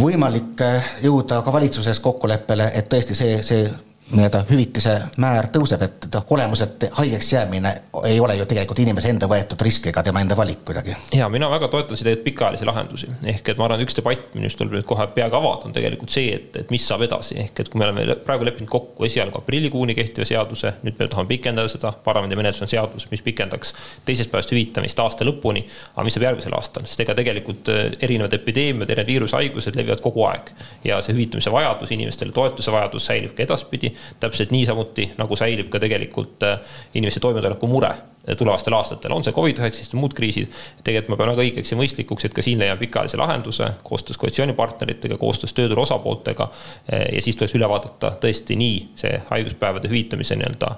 võimalik 0.00 0.62
jõuda 1.02 1.42
ka 1.44 1.52
valitsuses 1.52 2.00
kokkuleppele, 2.00 2.70
et 2.74 2.88
tõesti 2.90 3.14
see, 3.14 3.42
see 3.46 3.70
nii-öelda 4.12 4.44
hüvitise 4.50 4.94
määr 5.22 5.48
tõuseb, 5.52 5.82
et 5.86 6.06
olemuselt 6.30 6.84
haigeks 6.96 7.32
jäämine 7.32 7.72
ei 8.04 8.20
ole 8.20 8.36
ju 8.36 8.46
tegelikult 8.48 8.78
inimese 8.82 9.10
enda 9.12 9.28
võetud 9.28 9.60
risk 9.64 9.86
ega 9.90 10.02
tema 10.02 10.20
enda 10.20 10.36
valik 10.36 10.64
kuidagi. 10.64 10.94
ja 11.14 11.28
mina 11.28 11.50
väga 11.50 11.68
toetan 11.68 11.96
seda 11.96 12.14
pikaajalisi 12.24 12.66
lahendusi, 12.66 13.08
ehk 13.34 13.48
et 13.48 13.58
ma 13.60 13.66
arvan, 13.68 13.82
üks 13.84 13.96
debatt, 13.96 14.34
millest 14.34 14.58
tuleb 14.60 14.76
nüüd 14.76 14.86
kohe 14.88 15.06
peaga 15.14 15.38
avada, 15.38 15.68
on 15.68 15.76
tegelikult 15.76 16.12
see, 16.12 16.34
et, 16.36 16.56
et 16.62 16.70
mis 16.74 16.84
saab 16.88 17.04
edasi, 17.06 17.38
ehk 17.44 17.60
et 17.64 17.70
kui 17.72 17.80
me 17.80 17.88
oleme 17.88 18.16
praegu 18.26 18.46
leppinud 18.48 18.70
kokku 18.72 19.06
esialgu 19.08 19.40
aprillikuuni 19.42 19.96
kehtiva 19.98 20.26
seaduse, 20.28 20.74
nüüd 20.82 20.98
me 21.00 21.08
tahame 21.08 21.30
pikendada 21.32 21.72
seda, 21.72 21.92
parlamendi 22.04 22.38
menetluses 22.38 22.66
on 22.66 22.72
seadus, 22.72 23.08
mis 23.10 23.24
pikendaks 23.24 23.74
teisest 24.08 24.32
päevast 24.32 24.52
hüvitamist 24.52 25.00
aasta 25.04 25.26
lõpuni. 25.28 25.64
aga 25.94 26.04
mis 26.06 26.16
saab 26.16 26.28
järgmisel 26.28 26.56
aastal, 26.56 26.86
sest 26.88 27.04
ega 27.04 27.16
tegelikult 27.18 27.72
äh, 27.72 27.82
erinevad 28.00 28.36
epideemiad, 28.36 28.90
erinevad 28.90 29.12
viirushaigused 29.12 29.76
levivad 29.78 30.04
kogu 30.04 30.26
aeg 30.28 30.52
ja 30.84 31.00
see 31.00 31.16
hüvitamise 31.16 31.52
vajadus, 31.52 31.92
inimestele 31.94 32.32
toetuse 32.32 32.72
vajadus 32.72 33.06
säilib 33.08 33.36
ka 33.36 33.44
edaspidi 33.46 33.92
täpselt 34.20 34.50
niisamuti 34.54 35.10
nagu 35.18 35.36
säilib 35.36 35.70
ka 35.72 35.80
tegelikult 35.82 36.42
äh, 36.46 36.58
inimeste 36.94 37.20
toimetuleku 37.20 37.66
mure 37.70 37.90
äh, 37.92 38.36
tulevastel 38.38 38.76
aastatel, 38.76 39.14
on 39.14 39.24
see 39.24 39.34
Covid-19 39.36 39.94
või 39.94 40.04
muud 40.04 40.16
kriisid. 40.18 40.52
tegelikult 40.84 41.14
ma 41.14 41.20
pean 41.20 41.32
väga 41.34 41.46
õigeks 41.46 41.74
ja 41.74 41.80
mõistlikuks, 41.80 42.28
et 42.28 42.36
ka 42.36 42.44
siin 42.44 42.62
leiame 42.62 42.80
pikaajalise 42.82 43.20
lahenduse 43.20 43.72
koostöös 43.82 44.20
koalitsioonipartneritega, 44.22 45.18
koostöös 45.18 45.52
tööturu 45.56 45.86
osapooltega. 45.86 46.48
Äh, 46.92 47.08
ja 47.16 47.22
siis 47.22 47.36
tuleks 47.36 47.56
üle 47.58 47.68
vaadata 47.68 48.14
tõesti 48.22 48.58
nii 48.58 48.78
see 49.04 49.18
haiguspäevade 49.30 49.90
hüvitamise 49.92 50.38
nii-öelda 50.38 50.74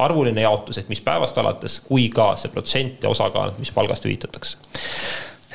arvuline 0.00 0.40
jaotus, 0.40 0.78
et 0.80 0.88
mis 0.88 1.02
päevast 1.04 1.36
alates, 1.38 1.82
kui 1.84 2.08
ka 2.08 2.32
see 2.40 2.48
protsent 2.48 3.02
ja 3.04 3.10
osakaal, 3.12 3.52
mis 3.60 3.72
palgast 3.76 4.06
hüvitatakse 4.08 4.56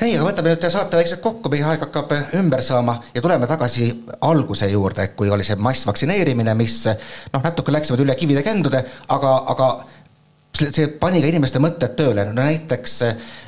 ei, 0.00 0.12
aga 0.16 0.26
võtame 0.26 0.52
nüüd 0.52 0.68
saate 0.70 0.98
vaikselt 0.98 1.22
kokku, 1.24 1.50
meie 1.52 1.64
aeg 1.64 1.82
hakkab 1.86 2.12
ümber 2.36 2.62
saama 2.64 2.98
ja 3.14 3.22
tuleme 3.24 3.48
tagasi 3.48 3.88
alguse 4.28 4.68
juurde, 4.70 5.08
kui 5.16 5.30
oli 5.32 5.44
see 5.46 5.56
massvaktsineerimine, 5.56 6.54
mis 6.58 6.82
noh, 6.86 7.42
natuke 7.42 7.72
läksime 7.72 8.02
üle 8.04 8.16
kivide 8.18 8.44
kändude, 8.44 8.84
aga, 9.08 9.36
aga 9.54 9.70
see 10.56 10.86
pani 11.00 11.20
ka 11.20 11.28
inimeste 11.28 11.60
mõtted 11.60 11.96
tööle, 11.98 12.24
no 12.28 12.36
näiteks 12.36 12.94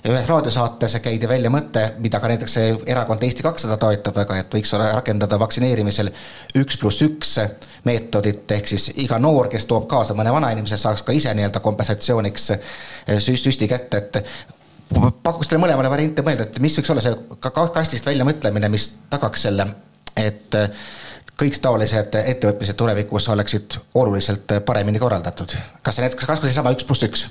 ühes 0.08 0.28
raadiosaates 0.28 0.98
käidi 1.04 1.28
välja 1.28 1.52
mõte, 1.52 1.84
mida 2.04 2.20
ka 2.20 2.28
näiteks 2.32 2.56
erakond 2.86 3.24
Eesti 3.24 3.44
kakssada 3.44 3.78
toetab 3.80 4.16
väga, 4.16 4.40
et 4.42 4.58
võiks 4.58 4.72
rakendada 4.80 5.38
vaktsineerimisel 5.40 6.12
üks 6.60 6.80
pluss 6.80 7.04
üks 7.04 7.38
meetodit, 7.88 8.44
ehk 8.56 8.68
siis 8.72 8.90
iga 9.04 9.20
noor, 9.22 9.48
kes 9.52 9.68
toob 9.68 9.88
kaasa 9.88 10.16
mõne 10.16 10.32
vanainimese, 10.34 10.80
saaks 10.80 11.04
ka 11.04 11.16
ise 11.16 11.32
nii-öelda 11.36 11.64
kompensatsiooniks 11.64 12.52
süsti 13.24 13.68
kätte, 13.68 14.04
et 14.04 14.56
pakuks 15.22 15.50
teile 15.50 15.62
mõlemale 15.62 15.90
variante 15.90 16.24
mõelda, 16.26 16.48
et 16.48 16.58
mis 16.64 16.78
võiks 16.78 16.92
olla 16.92 17.04
see 17.04 17.16
kastist 17.74 18.06
väljamõtlemine, 18.08 18.70
mis 18.72 18.88
tagaks 19.10 19.44
selle, 19.48 19.66
et 20.16 20.56
kõik 21.38 21.58
taolised 21.62 22.16
ettevõtmised 22.18 22.78
tulevikus 22.78 23.28
oleksid 23.30 23.78
oluliselt 24.00 24.56
paremini 24.66 24.98
korraldatud. 24.98 25.54
kas 25.82 25.98
see 25.98 26.06
näiteks, 26.06 26.26
kas 26.26 26.42
või 26.42 26.50
seesama 26.50 26.72
üks 26.74 26.88
pluss 26.88 27.06
üks 27.06 27.28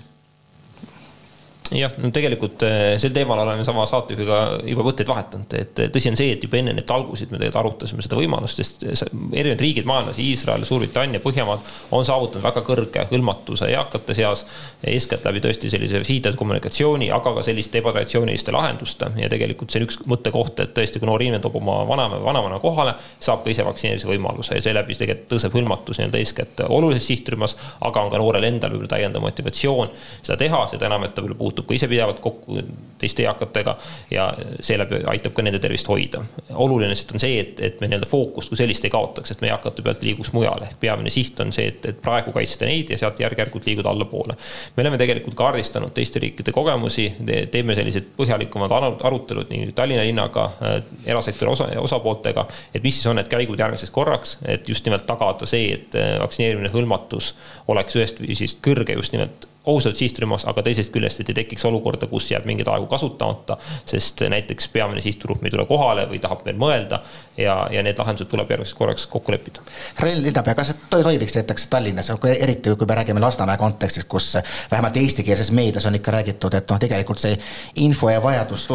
jah, 1.76 1.92
no 2.00 2.12
tegelikult 2.14 2.64
eh, 2.64 2.96
sel 3.02 3.14
teemal 3.16 3.42
oleme 3.44 3.64
sama 3.68 3.84
saatejuhiga 3.90 4.38
juba 4.68 4.86
mõtteid 4.88 5.10
vahetanud, 5.10 5.56
et 5.58 5.82
tõsi 5.94 6.12
on 6.12 6.18
see, 6.20 6.32
et 6.36 6.44
juba 6.44 6.60
enne 6.60 6.76
neid 6.78 6.88
talgusid 6.88 7.32
me 7.32 7.40
tegelikult 7.42 7.60
arutasime 7.62 8.06
seda 8.06 8.20
võimalust, 8.20 8.62
sest 8.62 8.86
erinevad 9.10 9.64
riigid 9.64 9.88
maailmas, 9.90 10.20
Iisrael, 10.22 10.64
Suurbritannia, 10.68 11.22
Põhjamaad 11.24 11.72
on 11.96 12.06
saavutanud 12.08 12.46
väga 12.46 12.64
kõrge 12.68 13.06
hõlmatuse 13.12 13.70
eakate 13.74 14.16
seas. 14.18 14.46
eeskätt 14.88 15.26
läbi 15.26 15.42
tõesti 15.44 15.70
sellise 15.72 16.04
sihitatud 16.04 16.38
kommunikatsiooni, 16.40 17.10
aga 17.12 17.34
ka 17.36 17.44
selliste 17.46 17.82
ebatraditsiooniliste 17.82 18.54
lahenduste 18.54 19.12
ja 19.18 19.30
tegelikult 19.30 19.74
see 19.74 19.82
on 19.82 19.88
üks 19.88 20.00
mõttekoht, 20.08 20.62
et 20.64 20.74
tõesti, 20.78 21.02
kui 21.02 21.10
noor 21.10 21.24
inimene 21.24 21.42
toob 21.44 21.58
oma 21.60 21.80
vanema 21.90 22.20
või 22.20 22.28
vanavana 22.30 22.60
kohale, 22.64 22.94
saab 23.20 23.44
ka 23.44 23.52
ise 23.52 23.66
vaktsineerimise 23.68 24.10
võimaluse 24.10 24.56
ja 24.56 24.64
seeläbi 24.64 24.96
tegelikult 24.96 25.32
tõuseb 25.34 25.58
hõlmatus 25.58 26.00
nii-öelda 26.00 26.22
eeskätt 26.22 26.64
olulises 26.70 27.08
sihtrühmas, 27.10 27.58
aga 27.82 28.06
on 28.06 28.14
ka 28.14 28.22
noorel 28.22 28.48
endal 28.48 28.74
võib-olla 28.74 28.94
täiendav 28.94 29.26
motivatsioon 29.26 29.92
seda 30.22 30.38
teha, 30.40 30.64
seda 30.72 30.88
enam, 30.90 31.08
et 31.08 31.16
ta 31.16 31.24
võib-olla 31.24 31.40
puutub 31.42 31.57
puutub 31.58 31.70
ka 31.70 31.74
ise 31.74 31.88
pidevalt 31.90 32.20
kokku 32.20 32.62
teiste 32.98 33.24
eakatega 33.24 33.76
ja 34.12 34.34
seeläbi 34.62 35.02
aitab 35.08 35.34
ka 35.34 35.44
nende 35.46 35.60
tervist 35.60 35.88
hoida. 35.88 36.24
oluline 36.54 36.90
lihtsalt 36.90 37.14
on 37.14 37.22
see, 37.22 37.40
et, 37.40 37.60
et 37.60 37.82
me 37.82 37.88
nii-öelda 37.88 38.10
fookust 38.10 38.50
kui 38.50 38.58
sellist 38.58 38.86
ei 38.86 38.94
kaotaks, 38.94 39.32
et 39.32 39.42
me 39.42 39.52
eakate 39.52 39.84
pealt 39.86 40.02
liiguks 40.02 40.32
mujale, 40.34 40.70
peamine 40.80 41.14
siht 41.14 41.40
on 41.40 41.54
see, 41.54 41.68
et, 41.70 41.86
et 41.86 42.00
praegu 42.02 42.34
kaitsta 42.34 42.66
neid 42.66 42.90
ja 42.90 42.98
sealt 42.98 43.20
järk-järgult 43.22 43.68
liiguda 43.70 43.92
allapoole. 43.94 44.38
me 44.76 44.84
oleme 44.84 44.98
tegelikult 44.98 45.38
kaardistanud 45.38 45.94
teiste 45.94 46.22
riikide 46.24 46.54
kogemusi, 46.56 47.08
teeme 47.52 47.76
sellised 47.78 48.10
põhjalikumad 48.18 48.74
arutelud 48.78 49.54
nii 49.54 49.72
Tallinna 49.78 50.06
linnaga, 50.08 50.48
äh, 50.62 50.80
erasektori 51.06 51.52
osa, 51.52 51.70
osapooltega, 51.82 52.48
et 52.74 52.84
mis 52.84 52.98
siis 52.98 53.12
on 53.12 53.20
need 53.20 53.30
käigud 53.30 53.60
järgmiseks 53.62 53.94
korraks, 53.94 54.38
et 54.46 54.70
just 54.70 54.86
nimelt 54.90 55.06
tagada 55.06 55.46
see, 55.50 55.70
et 55.78 55.98
äh, 55.98 56.16
vaktsineerimine 56.24 56.74
hõlmatus 56.74 57.36
oleks 57.70 58.00
ühest 58.00 58.24
viisist 58.24 58.64
kõrge 58.66 58.98
just 58.98 59.14
nimelt 59.14 59.46
ohusalt 59.68 60.00
sihtrühmas, 60.00 60.46
aga 60.50 60.64
teisest 60.66 60.94
küljest, 60.94 61.22
et 61.22 61.32
ei 61.32 61.38
tekiks 61.42 61.66
olukorda, 61.68 62.08
kus 62.12 62.32
jääb 62.32 62.48
mingeid 62.50 62.70
aegu 62.72 62.88
kasutamata, 62.90 63.58
sest 63.86 64.24
näiteks 64.32 64.70
peamine 64.74 65.04
sihtrühm 65.04 65.46
ei 65.46 65.54
tule 65.54 65.66
kohale 65.70 66.08
või 66.10 66.22
tahab 66.24 66.46
veel 66.48 66.60
mõelda 66.62 67.02
ja, 67.38 67.58
ja 67.72 67.84
need 67.86 68.00
lahendused 68.00 68.30
tuleb 68.32 68.52
järgmiseks 68.54 68.78
korraks 68.78 69.08
kokku 69.12 69.36
leppida. 69.36 69.64
härra 70.00 70.14
linnapea, 70.22 70.56
kas 70.58 70.74
toimiks 70.90 71.36
näiteks 71.36 71.68
Tallinnas, 71.72 72.12
eriti 72.38 72.76
kui 72.76 72.88
me 72.88 73.00
räägime 73.02 73.24
Lasnamäe 73.24 73.58
kontekstis, 73.58 74.08
kus 74.10 74.38
vähemalt 74.72 74.98
eestikeelses 74.98 75.52
meedias 75.52 75.86
on 75.86 75.96
ikka 75.96 76.16
räägitud, 76.20 76.54
et 76.54 76.70
noh, 76.72 76.80
tegelikult 76.80 77.20
see 77.22 77.36
info 77.84 78.10
ja 78.10 78.24
vajadus 78.24 78.68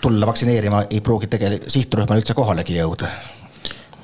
tulla 0.00 0.26
vaktsineerima 0.26 0.84
ei 0.90 1.00
pruugi 1.00 1.30
tegelikult 1.32 1.72
sihtrühmale 1.72 2.22
üldse 2.22 2.36
kohalegi 2.36 2.78
jõuda 2.78 3.10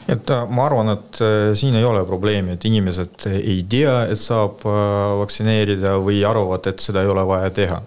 et 0.09 0.31
äh, 0.31 0.47
ma 0.49 0.67
arvan, 0.67 0.95
et 0.95 1.21
äh, 1.23 1.53
siin 1.59 1.77
ei 1.79 1.87
ole 1.87 2.03
probleemi, 2.09 2.57
et 2.57 2.67
inimesed 2.69 3.27
ei 3.31 3.61
tea, 3.71 3.95
et 4.11 4.21
saab 4.21 4.65
äh, 4.69 4.83
vaktsineerida 5.21 5.97
või 6.03 6.23
arvavad, 6.27 6.71
et 6.71 6.83
seda 6.85 7.05
ei 7.05 7.11
ole 7.11 7.27
vaja 7.29 7.51
teha. 7.63 7.81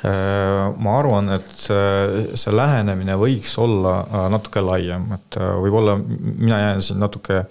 ma 0.00 0.92
arvan, 0.96 1.26
et 1.34 1.58
see 1.60 2.52
lähenemine 2.56 3.18
võiks 3.20 3.50
olla 3.60 3.98
natuke 4.32 4.62
laiem, 4.64 5.02
et 5.12 5.36
võib-olla 5.36 5.98
mina 6.00 6.56
jään 6.62 6.80
siin 6.86 7.02
natuke 7.04 7.42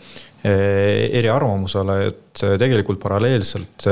eriarvamusele, 0.41 1.97
et 2.07 2.41
tegelikult 2.41 2.97
paralleelselt 3.03 3.85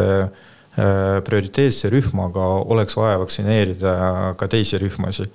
prioriteetse 1.30 1.92
rühmaga 1.94 2.48
oleks 2.74 2.98
vaja 2.98 3.20
vaktsineerida 3.22 3.94
ka 4.42 4.50
teisi 4.50 4.82
rühmasid. 4.82 5.30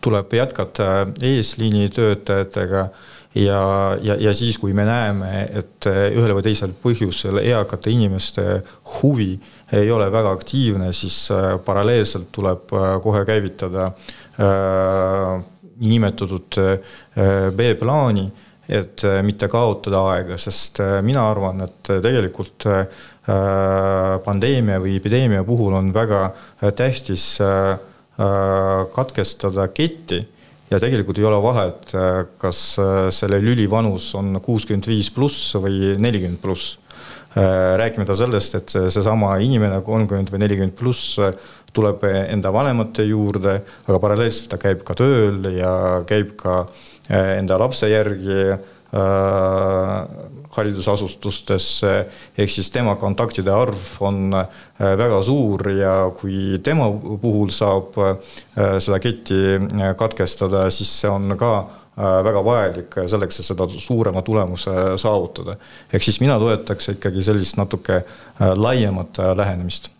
tuleb 0.00 0.32
jätkata 0.40 0.88
eesliini 1.20 1.90
töötajatega 1.92 2.88
ja, 3.34 3.98
ja, 4.02 4.16
ja 4.20 4.34
siis, 4.34 4.58
kui 4.58 4.72
me 4.72 4.84
näeme, 4.86 5.48
et 5.58 5.86
eh, 5.90 6.14
ühel 6.14 6.34
või 6.36 6.42
teisel 6.46 6.72
põhjusel 6.82 7.38
eakate 7.42 7.90
inimeste 7.90 8.62
huvi 8.98 9.40
ei 9.74 9.90
ole 9.90 10.06
väga 10.12 10.30
aktiivne, 10.36 10.92
siis 10.94 11.30
eh, 11.34 11.58
paralleelselt 11.64 12.30
tuleb 12.34 12.72
eh, 12.72 13.00
kohe 13.02 13.24
käivitada 13.28 13.92
niinimetatud 14.34 16.56
B-plaani, 17.54 18.24
et 18.66 19.04
mitte 19.22 19.46
kaotada 19.46 20.00
aega, 20.10 20.34
sest 20.42 20.80
mina 21.06 21.22
arvan, 21.30 21.62
et 21.62 21.90
tegelikult 22.02 22.66
pandeemia 24.26 24.80
või 24.82 24.96
epideemia 24.98 25.46
puhul 25.46 25.78
on 25.78 25.94
väga 25.94 26.34
tähtis 26.74 27.38
katkestada 28.98 29.70
ketti 29.70 30.18
ja 30.74 30.80
tegelikult 30.82 31.18
ei 31.20 31.26
ole 31.28 31.40
vahet, 31.42 31.92
kas 32.40 32.62
äh, 32.82 32.94
selle 33.14 33.40
lüli 33.42 33.66
vanus 33.70 34.10
on 34.18 34.40
kuuskümmend 34.42 34.88
viis 34.90 35.10
pluss 35.14 35.54
või 35.60 35.94
nelikümmend 36.02 36.40
pluss. 36.42 36.78
Äh, 37.34 37.74
rääkimata 37.80 38.16
sellest, 38.18 38.56
et 38.58 38.74
seesama 38.74 39.36
inimene 39.42 39.80
kolmkümmend 39.86 40.32
või 40.34 40.44
nelikümmend 40.44 40.76
pluss 40.78 41.18
äh, 41.22 41.34
tuleb 41.74 42.04
enda 42.06 42.52
vanemate 42.54 43.02
juurde, 43.08 43.56
aga 43.88 43.98
paralleelselt 44.02 44.52
ta 44.52 44.60
käib 44.62 44.84
ka 44.86 44.94
tööl 44.98 45.48
ja 45.56 45.72
käib 46.06 46.36
ka 46.38 46.60
enda 47.10 47.58
lapse 47.60 47.88
järgi 47.90 48.54
haridusasutustesse, 50.54 51.92
ehk 52.38 52.52
siis 52.52 52.70
tema 52.74 52.96
kontaktide 53.00 53.52
arv 53.54 53.86
on 54.06 54.34
äh, 54.38 54.66
väga 54.98 55.20
suur 55.26 55.68
ja 55.74 55.94
kui 56.16 56.58
tema 56.64 56.88
puhul 57.22 57.52
saab 57.54 57.96
äh, 57.98 58.36
seda 58.82 59.00
ketti 59.02 59.40
äh, 59.56 59.94
katkestada, 59.98 60.68
siis 60.74 60.92
see 61.02 61.10
on 61.10 61.36
ka 61.38 61.54
väga 61.94 62.40
vajalik 62.42 62.96
selleks, 63.06 63.36
et 63.38 63.46
seda 63.46 63.68
suurema 63.70 64.18
tulemuse 64.26 64.72
saavutada. 64.98 65.54
ehk 65.94 66.02
siis 66.02 66.18
mina 66.18 66.40
toetaks 66.42 66.90
ikkagi 66.96 67.22
sellist 67.22 67.54
natuke 67.54 68.00
laiemat 68.40 69.22
lähenemist. 69.38 69.92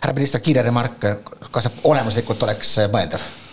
härra 0.00 0.16
minister, 0.16 0.40
kiire 0.40 0.64
remark, 0.64 1.04
kas 1.52 1.68
olemuslikult 1.84 2.48
oleks 2.48 2.78
mõeldav? 2.88 3.44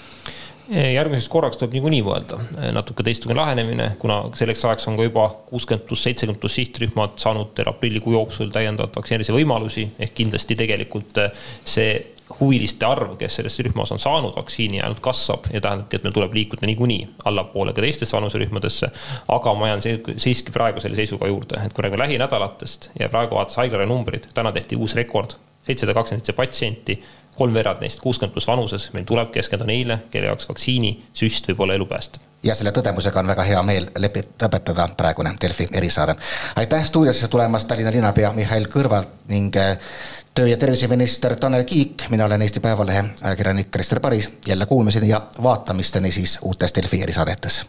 Järgmiseks 0.73 1.29
korraks 1.31 1.59
tuleb 1.59 1.75
niikuinii 1.77 2.01
mõelda 2.05 2.39
natuke 2.75 3.05
teistsugune 3.05 3.39
lähenemine, 3.41 3.91
kuna 4.01 4.21
selleks 4.37 4.65
ajaks 4.65 4.87
on 4.89 4.97
ka 4.97 5.07
juba 5.07 5.27
kuuskümmend 5.49 5.85
pluss, 5.87 6.07
seitsekümmend 6.07 6.41
pluss 6.41 6.57
sihtrühmad 6.59 7.19
saanud 7.21 7.61
aprillikuu 7.69 8.15
jooksul 8.15 8.51
täiendavalt 8.53 8.95
vaktsineerimise 8.97 9.35
võimalusi, 9.35 9.87
ehk 9.99 10.15
kindlasti 10.17 10.57
tegelikult 10.59 11.21
see 11.65 11.93
huviliste 12.39 12.85
arv, 12.85 13.15
kes 13.19 13.37
selles 13.39 13.59
rühmas 13.65 13.91
on 13.93 14.01
saanud 14.01 14.35
vaktsiini, 14.37 14.81
ainult 14.81 15.01
kasvab 15.03 15.47
ja 15.53 15.61
tähendabki, 15.61 15.99
et 15.99 16.05
meil 16.07 16.15
tuleb 16.15 16.33
liikuda 16.33 16.67
niikuinii 16.69 17.07
allapoole 17.29 17.73
ka 17.73 17.83
teistesse 17.83 18.17
vanuserühmadesse. 18.17 18.89
aga 19.27 19.53
ma 19.53 19.67
jään 19.67 19.81
siiski 20.17 20.51
praegu 20.51 20.81
selle 20.81 20.95
seisuga 20.95 21.27
juurde, 21.27 21.61
et 21.65 21.73
kui 21.73 21.83
räägime 21.83 22.03
lähinädalatest 22.05 22.89
ja 22.99 23.09
praegu 23.09 23.35
vaadates 23.35 23.57
haiglaravi 23.61 23.89
numbrid, 23.89 24.29
täna 24.33 24.51
tehti 24.51 24.75
uus 24.75 24.95
rekord, 24.95 25.37
seitsesada 25.65 25.93
kakskümmend 25.97 26.25
seitse 26.25 26.37
patsienti 26.37 26.97
kolmveerand 27.35 27.81
neist 27.81 28.01
kuuskümmend 28.01 28.33
pluss 28.33 28.47
vanuses, 28.47 28.89
meil 28.93 29.05
tuleb 29.09 29.31
keskenduda 29.33 29.67
neile, 29.67 29.99
kelle 30.11 30.29
jaoks 30.29 30.49
vaktsiinisüst 30.49 31.49
võib 31.49 31.65
olla 31.65 31.77
elupäästev. 31.79 32.21
ja 32.43 32.55
selle 32.55 32.71
tõdemusega 32.75 33.19
on 33.19 33.27
väga 33.27 33.43
hea 33.47 33.61
meel 33.63 33.87
lepi-, 33.99 34.25
lõpetada 34.43 34.87
praegune 34.97 35.35
Delfi 35.41 35.67
erisaade. 35.73 36.15
aitäh 36.55 36.85
stuudiosse 36.85 37.27
tulemast, 37.27 37.67
Tallinna 37.67 37.91
linnapea 37.91 38.33
Mihhail 38.33 38.67
Kõlvart 38.67 39.09
ning 39.27 39.55
äh, 39.57 39.77
töö- 40.33 40.49
ja 40.49 40.57
terviseminister 40.57 41.35
Tanel 41.35 41.63
Kiik, 41.63 42.09
mina 42.09 42.25
olen 42.25 42.41
Eesti 42.41 42.59
Päevalehe 42.59 43.05
ajakirjanik 43.21 43.71
Krister 43.71 43.99
Paris, 43.99 44.29
jälle 44.47 44.65
kuulmiseni 44.65 45.09
ja 45.09 45.21
vaatamisteni 45.43 46.11
siis 46.11 46.39
uutes 46.41 46.75
Delfi 46.75 47.01
erisaadetes 47.01 47.65